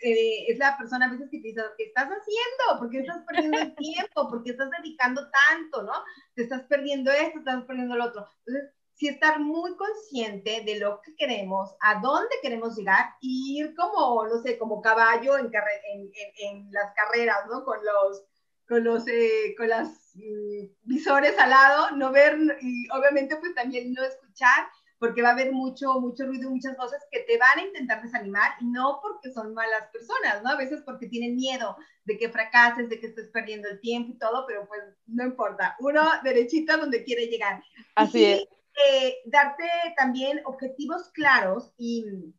[0.03, 2.79] eh, es la persona a veces que te dice, ¿qué estás haciendo?
[2.79, 4.29] ¿Por qué estás perdiendo el tiempo?
[4.29, 5.93] ¿Por qué estás dedicando tanto, no?
[6.35, 8.27] Te estás perdiendo esto, estás perdiendo lo otro.
[8.47, 13.75] Entonces, sí estar muy consciente de lo que queremos, a dónde queremos llegar, y ir
[13.75, 17.65] como, no sé, como caballo en, en, en las carreras, ¿no?
[17.65, 18.25] Con los
[18.67, 23.93] con los eh, con las mm, visores al lado, no ver y obviamente pues también
[23.93, 24.69] no escuchar
[25.05, 28.53] porque va a haber mucho mucho ruido, muchas cosas que te van a intentar desanimar
[28.59, 30.49] y no porque son malas personas, ¿no?
[30.49, 31.77] A veces porque tienen miedo
[32.07, 35.77] de que fracases, de que estés perdiendo el tiempo y todo, pero pues no importa,
[35.81, 37.63] uno derechito donde quiere llegar.
[37.97, 38.49] Así es.
[38.89, 42.35] Eh, darte también objetivos claros y,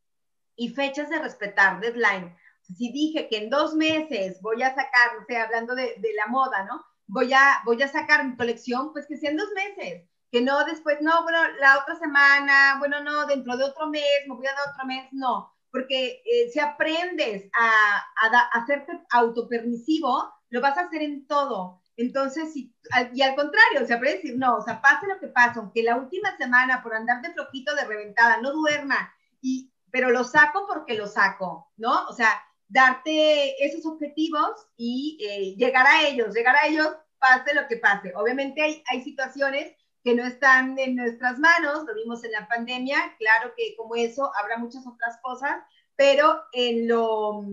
[0.56, 2.36] y fechas de respetar, deadline
[2.74, 6.26] si dije que en dos meses voy a sacar, o sea, hablando de, de, la
[6.26, 6.84] moda, ¿no?
[7.06, 10.98] Voy a, voy a sacar mi colección, pues que sean dos meses, que no después,
[11.00, 14.74] no, bueno, la otra semana, bueno, no, dentro de otro mes, me voy a dar
[14.74, 21.04] otro mes, no, porque eh, si aprendes a, a, hacerte autopermisivo, lo vas a hacer
[21.04, 21.82] en todo.
[21.96, 22.76] Entonces, si,
[23.14, 25.84] y al contrario, se aprende a decir, no, o sea, pase lo que pase, aunque
[25.84, 30.68] la última semana por andar de flojito de reventada no duerma, y, pero lo saco
[30.68, 32.08] porque lo saco, ¿no?
[32.08, 37.70] O sea, darte esos objetivos y eh, llegar a ellos, llegar a ellos pase lo
[37.70, 38.12] que pase.
[38.18, 39.74] Obviamente hay, hay situaciones
[40.06, 44.32] que no están en nuestras manos, lo vimos en la pandemia, claro que como eso
[44.40, 45.56] habrá muchas otras cosas,
[45.96, 47.44] pero en lo,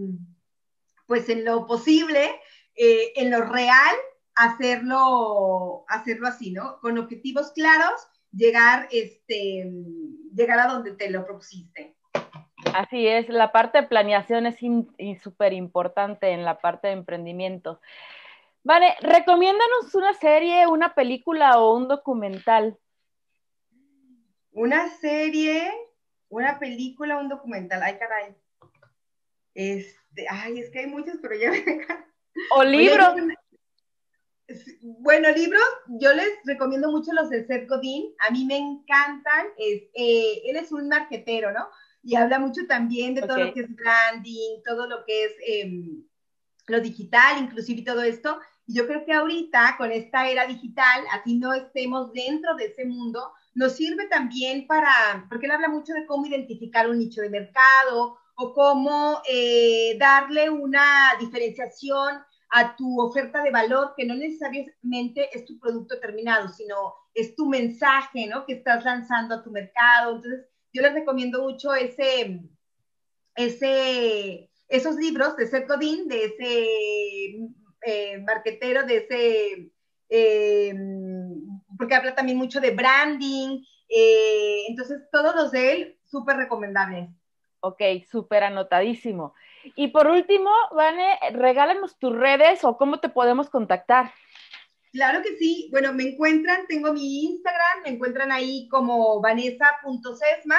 [1.07, 2.31] pues en lo posible,
[2.75, 3.97] eh, en lo real,
[4.35, 6.79] hacerlo, hacerlo así, ¿no?
[6.81, 9.73] Con objetivos claros, llegar, este,
[10.35, 11.97] llegar a donde te lo propusiste.
[12.75, 17.81] Así es, la parte de planeación es súper importante en la parte de emprendimiento.
[18.65, 22.79] Vale, recomiéndanos una serie, una película o un documental.
[24.53, 25.73] Una serie,
[26.29, 27.83] una película, un documental.
[27.83, 28.37] Ay, caray.
[29.55, 31.65] Este, ay, es que hay muchos, pero ya me
[32.51, 33.15] O libros.
[34.83, 38.15] Bueno, libros, yo les recomiendo mucho los de Seth Godin.
[38.19, 39.47] A mí me encantan.
[39.57, 41.69] Es, eh, él es un marquetero, ¿no?
[42.03, 46.05] Y habla mucho también de todo lo que es branding, todo lo que es em,
[46.67, 48.39] lo digital, inclusive todo esto.
[48.73, 53.33] Yo creo que ahorita, con esta era digital, así no estemos dentro de ese mundo,
[53.55, 58.17] nos sirve también para, porque él habla mucho de cómo identificar un nicho de mercado
[58.35, 65.45] o cómo eh, darle una diferenciación a tu oferta de valor, que no necesariamente es
[65.45, 68.45] tu producto terminado, sino es tu mensaje, ¿no?
[68.47, 70.17] Que estás lanzando a tu mercado.
[70.17, 72.41] Entonces, yo les recomiendo mucho ese,
[73.37, 77.53] ese, esos libros de Seth Godin, de ese
[77.87, 79.71] eh, marquetero, de ese,
[80.09, 80.75] eh,
[81.77, 83.65] porque habla también mucho de branding.
[83.89, 87.09] Eh, entonces, todos los de él, súper recomendables.
[87.61, 87.81] Ok,
[88.11, 89.35] súper anotadísimo.
[89.77, 94.13] Y por último, Vane, regálanos tus redes o cómo te podemos contactar.
[94.93, 95.69] Claro que sí.
[95.71, 100.57] Bueno, me encuentran, tengo mi Instagram, me encuentran ahí como vanessa.sesma.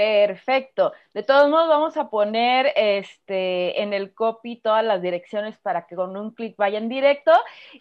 [0.00, 0.94] Perfecto.
[1.12, 5.94] De todos modos, vamos a poner este, en el copy todas las direcciones para que
[5.94, 7.32] con un clic vayan directo.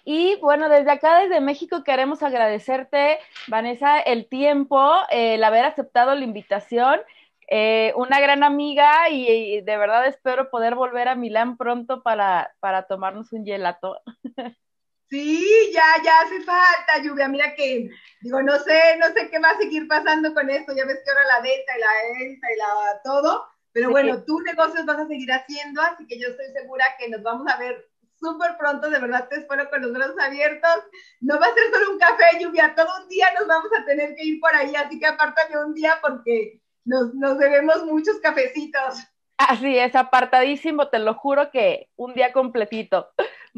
[0.03, 6.25] Y bueno, desde acá, desde México, queremos agradecerte, Vanessa, el tiempo, el haber aceptado la
[6.25, 6.99] invitación.
[7.47, 12.83] Eh, una gran amiga y, de verdad espero poder volver a Milán pronto para, para
[12.83, 13.97] tomarnos un gelato.
[15.09, 17.27] Sí, ya, ya hace falta, lluvia.
[17.27, 17.89] Mira que,
[18.21, 20.73] digo, no sé, no sé qué va a seguir pasando con esto.
[20.75, 23.47] Ya ves que ahora la delta y la ELTA y la todo.
[23.71, 27.21] Pero bueno, tú negocios vas a seguir haciendo, así que yo estoy segura que nos
[27.23, 27.87] vamos a ver
[28.19, 28.89] súper pronto.
[28.89, 30.83] De verdad te espero con los brazos abiertos.
[31.21, 32.73] No va a ser solo un café, lluvia.
[32.75, 35.73] Todo un día nos vamos a tener que ir por ahí, así que apártame un
[35.73, 38.97] día porque nos, debemos muchos cafecitos.
[39.37, 43.09] Así es, apartadísimo, te lo juro que un día completito.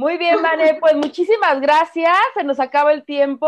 [0.02, 3.48] Muy bien, Vane, pues muchísimas gracias, se nos acaba el tiempo.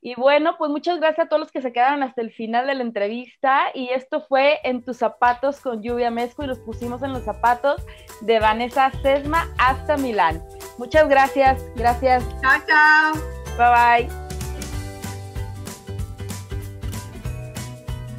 [0.00, 2.74] Y bueno, pues muchas gracias a todos los que se quedaron hasta el final de
[2.74, 3.66] la entrevista.
[3.72, 7.86] Y esto fue En tus zapatos con Lluvia Mezco y los pusimos en los zapatos
[8.20, 10.42] de Vanessa Sesma hasta Milán.
[10.76, 12.24] Muchas gracias, gracias.
[12.40, 13.12] Chao, chao.
[13.56, 14.22] Bye bye.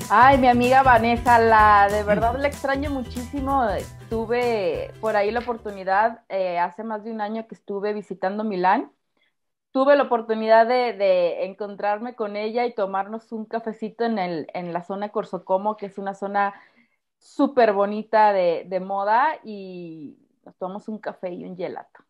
[0.10, 3.68] Ay, mi amiga Vanessa, la de verdad la extraño muchísimo.
[4.14, 8.92] Tuve por ahí la oportunidad, eh, hace más de un año que estuve visitando Milán.
[9.72, 14.84] Tuve la oportunidad de, encontrarme con ella y tomarnos un cafecito en, el, en la
[14.84, 16.54] zona Corsocomo, que es una zona
[17.18, 22.04] súper bonita de, de, moda, y nos tomamos un café y un gelato.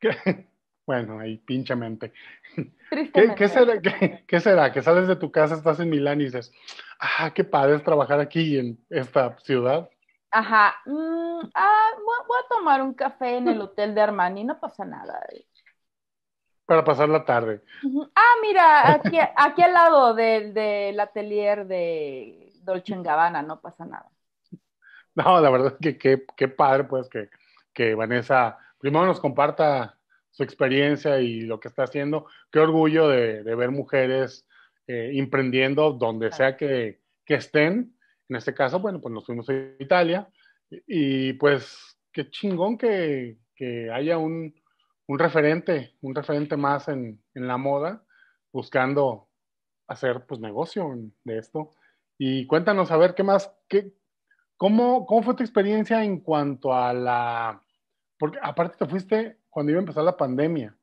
[0.86, 2.12] Bueno, ahí pinchamente.
[3.12, 3.80] ¿Qué, será,
[4.24, 4.72] qué, será?
[4.72, 6.52] Que sales de tu casa, estás en Milán y dices,
[7.00, 9.90] ah, qué padre es trabajar aquí en esta ciudad.
[10.38, 14.84] Ajá, mm, ah, voy, a tomar un café en el hotel de Armani, no pasa
[14.84, 15.26] nada.
[16.66, 17.62] Para pasar la tarde.
[18.14, 24.10] Ah, mira, aquí, aquí al lado del, del atelier de Dolce Gabbana, no pasa nada.
[25.14, 27.30] No, la verdad es que qué, padre, pues, que,
[27.72, 29.96] que Vanessa primero nos comparta
[30.32, 32.26] su experiencia y lo que está haciendo.
[32.52, 34.46] Qué orgullo de, ver mujeres
[34.86, 37.95] eh, emprendiendo donde sea que, estén.
[38.28, 40.28] En este caso, bueno, pues nos fuimos a Italia
[40.86, 43.38] y pues qué chingón que,
[43.92, 44.54] haya un,
[45.08, 48.04] referente, un referente más en, la moda,
[48.52, 49.28] buscando
[49.86, 50.90] hacer pues negocio
[51.24, 51.70] de esto.
[52.18, 53.92] Y cuéntanos a ver qué más, qué,
[54.56, 57.62] cómo, cómo fue tu experiencia en cuanto a la,
[58.18, 60.76] porque aparte te fuiste cuando iba a empezar la pandemia.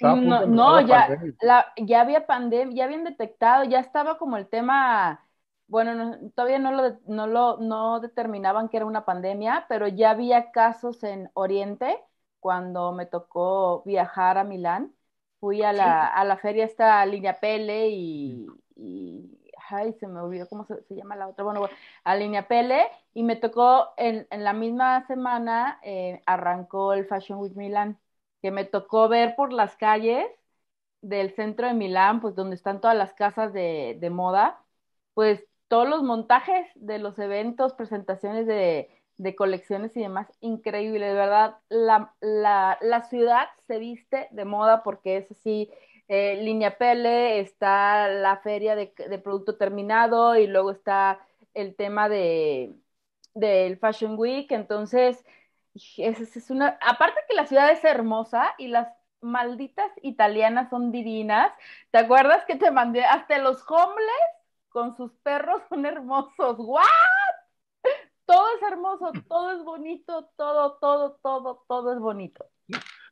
[0.00, 1.34] no, ya,
[1.78, 5.23] ya había pandemia, ya habían detectado, ya estaba como el tema,
[5.66, 10.50] bueno, todavía no lo, no lo no determinaban que era una pandemia, pero ya había
[10.52, 11.98] casos en Oriente
[12.40, 14.94] cuando me tocó viajar a Milán.
[15.40, 18.46] Fui a la, a la feria esta Línea Pele y,
[19.70, 21.68] ay, se me olvidó cómo se, llama la otra, bueno,
[22.04, 27.38] a Línea Pele, y me tocó en, en la misma semana, eh, arrancó el Fashion
[27.40, 27.98] Week Milan.
[28.42, 30.26] que me tocó ver por las calles
[31.02, 34.64] del centro de Milán, pues donde están todas las casas de, de moda,
[35.14, 41.14] pues todos los montajes de los eventos, presentaciones de, de colecciones y demás, increíble, de
[41.14, 45.70] verdad, la, la, la, ciudad se viste de moda porque es así,
[46.08, 51.20] eh, Línea Pele, está la feria de, de, producto terminado y luego está
[51.54, 52.74] el tema de
[53.34, 55.24] del Fashion Week, entonces
[55.74, 58.88] es, es una, aparte que la ciudad es hermosa y las
[59.20, 61.52] malditas italianas son divinas,
[61.90, 64.43] ¿te acuerdas que te mandé hasta los homeless
[64.74, 66.56] con sus perros son hermosos?
[66.58, 66.82] ¿What?
[68.26, 72.44] todo es hermoso, todo es bonito, todo, todo, todo, todo es bonito.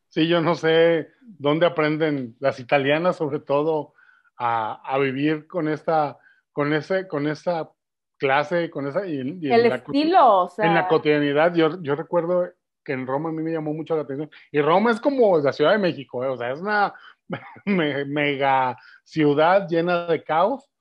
[0.09, 3.95] Sí, yo no sé dónde aprenden las italianas, sobre todo,
[4.37, 6.19] a, a vivir con esta,
[6.51, 7.71] con ese, con esa
[8.19, 11.55] clase, con esa y, y el estilo, o sea, en la cotidianidad.
[11.55, 12.51] Yo, yo recuerdo
[12.83, 14.31] que en Roma a mí me llamó mucho la atención.
[14.51, 16.29] Y Roma es como la Ciudad de México, ¿eh?
[16.29, 16.93] o sea, es una
[17.67, 20.72] mega ciudad llena de caos,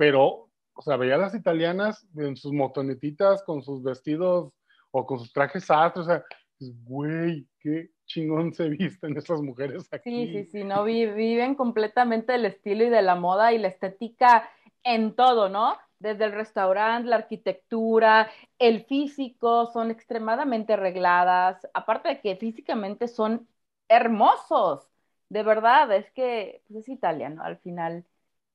[0.00, 4.50] pero o sea, veía a las italianas en sus motonetitas con sus vestidos
[4.92, 6.24] o con sus trajes sastres, o sea,
[6.58, 10.26] güey, qué chingón se visten esas mujeres aquí.
[10.26, 14.48] Sí, sí, sí, no, viven completamente el estilo y de la moda y la estética
[14.82, 15.76] en todo, ¿no?
[15.98, 23.46] Desde el restaurante, la arquitectura, el físico, son extremadamente arregladas, aparte de que físicamente son
[23.86, 24.88] hermosos,
[25.28, 28.06] de verdad, es que pues es italiano al final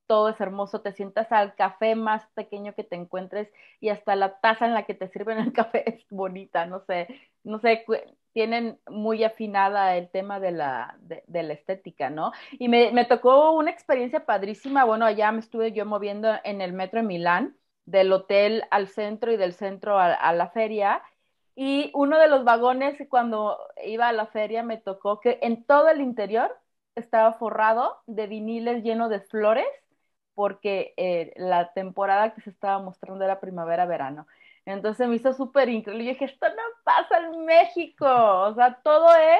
[0.08, 4.40] todo es hermoso, te sientas al café más pequeño que te encuentres y hasta la
[4.40, 7.08] taza en la que te sirven el café es bonita, no sé,
[7.44, 7.86] no sé,
[8.34, 12.32] tienen muy afinada el tema de la, de, la estética, ¿no?
[12.54, 16.74] Y me, me, tocó una experiencia padrísima, bueno, allá me estuve yo moviendo en el
[16.74, 21.02] metro de Milán, del hotel al centro y del centro a, a la feria,
[21.56, 25.90] y uno de los vagones cuando iba a la feria me tocó que en todo
[25.90, 26.58] el interior
[26.96, 29.66] estaba forrado de viniles lleno de flores
[30.36, 34.28] porque eh, la temporada que se estaba mostrando era primavera-verano.
[34.66, 36.06] Entonces me hizo súper increíble.
[36.06, 38.06] Yo dije, esto no pasa en México.
[38.08, 39.40] O sea, todo es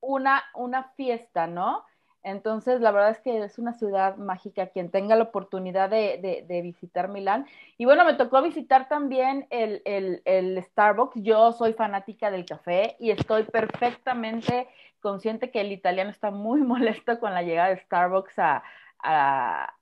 [0.00, 1.84] una, una fiesta, ¿no?
[2.22, 4.68] Entonces, la verdad es que es una ciudad mágica.
[4.68, 7.46] Quien tenga la oportunidad de, de, visitar Milán.
[7.78, 11.22] Y bueno, me tocó visitar también el, el, el, Starbucks.
[11.22, 14.68] Yo soy fanática del café y estoy perfectamente
[15.00, 18.62] consciente que el italiano está muy molesto con la llegada de Starbucks a,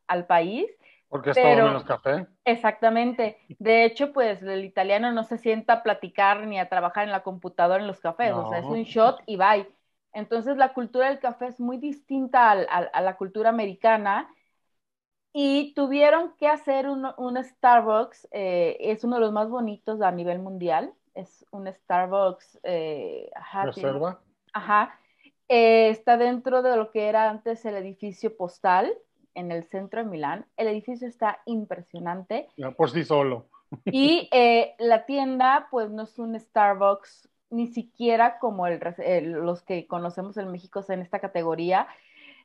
[0.09, 0.67] al país.
[1.09, 2.27] Porque es pero, todo menos café.
[2.45, 3.39] Exactamente.
[3.59, 7.23] De hecho, pues el italiano no se sienta a platicar ni a trabajar en la
[7.23, 8.33] computadora en los cafés.
[8.33, 8.47] No.
[8.47, 9.67] O sea, es un shot y bye.
[10.13, 14.29] Entonces, la cultura del café es muy distinta al, al, a la cultura americana.
[15.33, 20.11] Y tuvieron que hacer un, un Starbucks, eh, es uno de los más bonitos a
[20.11, 20.93] nivel mundial.
[21.15, 22.61] Es un Starbucks.
[22.65, 24.21] Eh, ajá, ¿Reserva?
[24.53, 24.99] Ajá.
[25.49, 28.93] Eh, está dentro de lo que era antes el edificio postal
[29.39, 30.47] en el centro de Milán.
[30.57, 32.49] El edificio está impresionante.
[32.57, 33.47] Ya por sí solo.
[33.85, 39.63] Y eh, la tienda, pues no es un Starbucks, ni siquiera como el, el, los
[39.63, 41.87] que conocemos en México en esta categoría.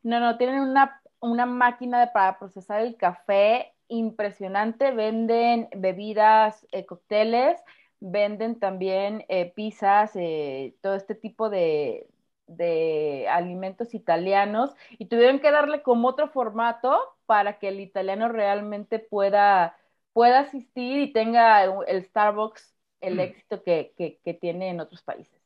[0.01, 4.91] No, no, tienen una, una máquina de, para procesar el café impresionante.
[4.91, 7.57] Venden bebidas, eh, cócteles,
[7.99, 12.07] venden también eh, pizzas, eh, todo este tipo de,
[12.47, 18.99] de alimentos italianos y tuvieron que darle como otro formato para que el italiano realmente
[18.99, 19.77] pueda,
[20.13, 23.19] pueda asistir y tenga el Starbucks el mm.
[23.19, 25.39] éxito que, que, que, tiene en otros países.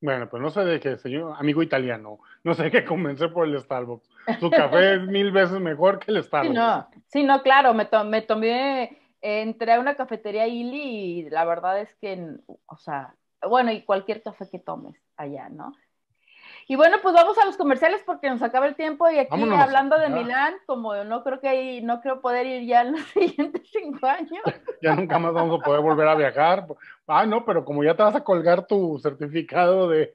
[0.00, 3.60] Bueno, pues no sé de qué, señor amigo italiano, no sé qué convencer por el
[3.60, 4.08] Starbucks.
[4.38, 6.54] Su café es mil veces mejor que el Starbucks.
[6.54, 10.82] Sí, no, sí, no claro, me, to me tomé, eh, entré a una cafetería Ili
[10.82, 13.16] y la verdad es que, o sea,
[13.48, 15.72] bueno, y cualquier café que tomes allá, ¿no?
[16.70, 19.58] Y bueno, pues vamos a los comerciales porque nos acaba el tiempo y aquí Vámonos,
[19.58, 20.14] hablando de ya.
[20.14, 24.42] Milán, como no creo que no creo poder ir ya en los siguientes cinco años.
[24.82, 26.66] Ya nunca más vamos a poder volver a viajar.
[27.06, 30.14] Ah, no, pero como ya te vas a colgar tu certificado de,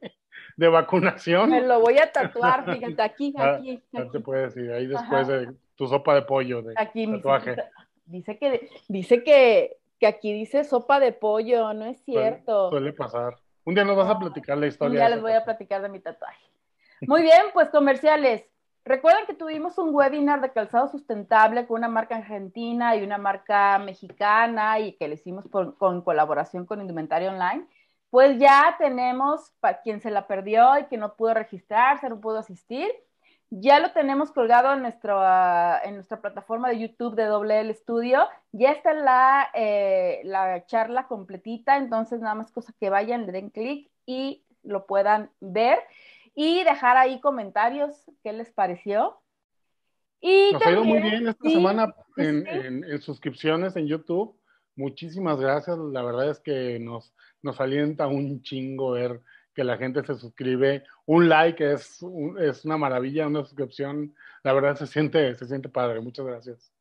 [0.55, 1.49] de vacunación.
[1.49, 3.81] Me lo voy a tatuar, fíjate, aquí, aquí.
[3.91, 5.39] Ya, te puedes ir, ahí después Ajá.
[5.39, 7.57] de tu sopa de pollo de aquí, tatuaje.
[8.05, 12.69] Dice que, dice que, que aquí dice sopa de pollo, no es cierto.
[12.69, 13.42] Suele, suele pasar.
[13.65, 14.99] Un día nos vas a platicar la historia.
[14.99, 16.45] Ya les voy a platicar de mi tatuaje.
[17.01, 18.45] Muy bien, pues comerciales.
[18.85, 23.79] Recuerden que tuvimos un webinar de calzado sustentable con una marca argentina y una marca
[23.79, 27.65] mexicana y que le hicimos por, con colaboración con Indumentaria Online.
[28.09, 32.39] Pues ya tenemos, para quien se la perdió y que no pudo registrarse, no pudo
[32.39, 32.91] asistir,
[33.49, 37.73] ya lo tenemos colgado en, nuestro, uh, en nuestra plataforma de YouTube de Doble L
[37.73, 38.27] Studio.
[38.51, 43.49] Ya está la, eh, la charla completita, entonces nada más cosa que vayan, le den
[43.49, 45.79] clic y lo puedan ver.
[46.35, 49.19] y dejar ahí comentarios, qué les pareció.
[50.19, 54.39] Y Nos ha ido muy bien esta semana en, suscripciones en YouTube.
[54.75, 55.77] Muchísimas gracias.
[55.77, 59.21] La verdad es que nos, nos alienta un chingo ver
[59.53, 60.83] que la gente se suscribe.
[61.05, 62.05] Un like es,
[62.39, 64.15] es una maravilla, una suscripción.
[64.43, 66.01] La verdad se siente, se siente padre.
[66.01, 66.73] Muchas gracias.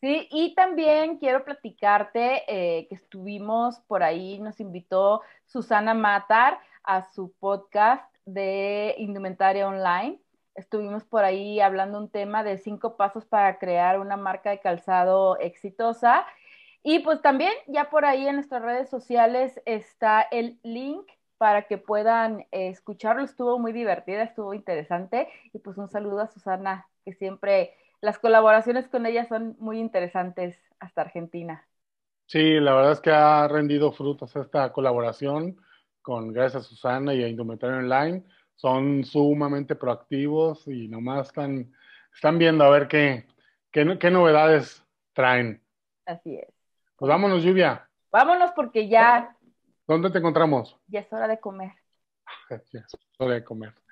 [0.00, 7.10] Sí, y también quiero platicarte eh, que estuvimos por ahí, nos invitó Susana Matar a
[7.12, 10.20] su podcast de Indumentaria Online.
[10.54, 15.38] Estuvimos por ahí hablando un tema de cinco pasos para crear una marca de calzado
[15.38, 16.26] exitosa.
[16.82, 21.10] Y pues también ya por ahí en nuestras redes sociales está el link
[21.44, 23.22] para que puedan escucharlo.
[23.22, 25.28] Estuvo muy divertida, estuvo interesante.
[25.52, 30.58] Y pues un saludo a Susana, que siempre las colaboraciones con ella son muy interesantes
[30.80, 31.68] hasta Argentina.
[32.24, 35.58] Sí, la verdad es que ha rendido frutos esta colaboración
[36.00, 38.24] con gracias a Susana y a Indumentario Online.
[38.54, 41.74] Son sumamente proactivos y nomás están,
[42.14, 43.26] están viendo a ver qué,
[43.70, 44.82] qué, qué novedades
[45.12, 45.60] traen.
[46.06, 46.48] Así es.
[46.96, 47.86] Pues vámonos, Lluvia.
[48.10, 49.33] Vámonos porque ya.
[49.86, 50.78] ¿Dónde te encontramos?
[50.88, 51.72] Ya es hora de comer.
[52.72, 53.74] ya es hora de comer.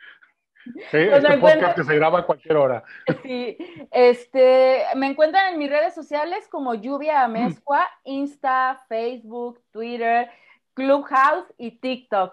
[0.92, 2.84] Sí, este podcast que se graba a cualquier hora.
[3.24, 3.56] Sí,
[3.90, 10.30] este, me encuentran en mis redes sociales como Lluvia Amezcua, Insta, Facebook, Twitter,
[10.74, 12.32] Clubhouse y TikTok.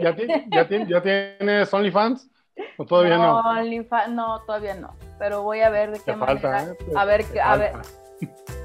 [0.00, 2.30] ¿Ya, ya, tienes OnlyFans?
[2.78, 3.42] ¿O todavía no?
[3.42, 4.96] No, no, todavía no.
[5.18, 6.64] Pero voy a ver de qué manera.
[6.64, 6.76] ¿eh?
[6.96, 7.72] a ver, a ver,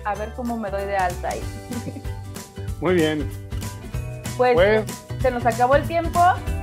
[0.06, 1.42] a ver cómo me doy de alta ahí.
[2.80, 3.43] Muy bien.
[4.38, 4.84] Pues, pues,
[5.22, 6.20] se nos acabó el tiempo.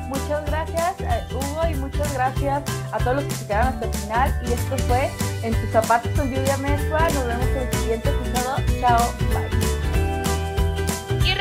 [0.09, 2.63] Muchas gracias, eh, Hugo, y muchas gracias
[2.93, 4.43] a todos los que se quedaron hasta el final.
[4.45, 5.11] Y esto fue
[5.43, 7.15] En tus zapatos con lluvia mensual.
[7.15, 8.81] Nos vemos en el siguiente episodio.
[8.81, 9.61] Chao, bye.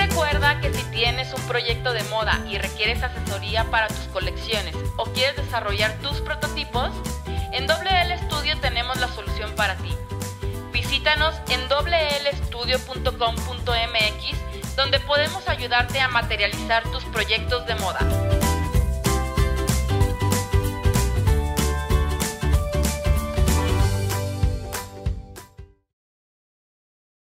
[0.09, 5.05] Recuerda que si tienes un proyecto de moda y requieres asesoría para tus colecciones o
[5.05, 6.89] quieres desarrollar tus prototipos,
[7.51, 9.95] en WL Studio tenemos la solución para ti.
[10.73, 14.48] Visítanos en wlstudio.com.mx
[14.79, 17.99] donde podemos ayudarte a materializar tus proyectos de moda.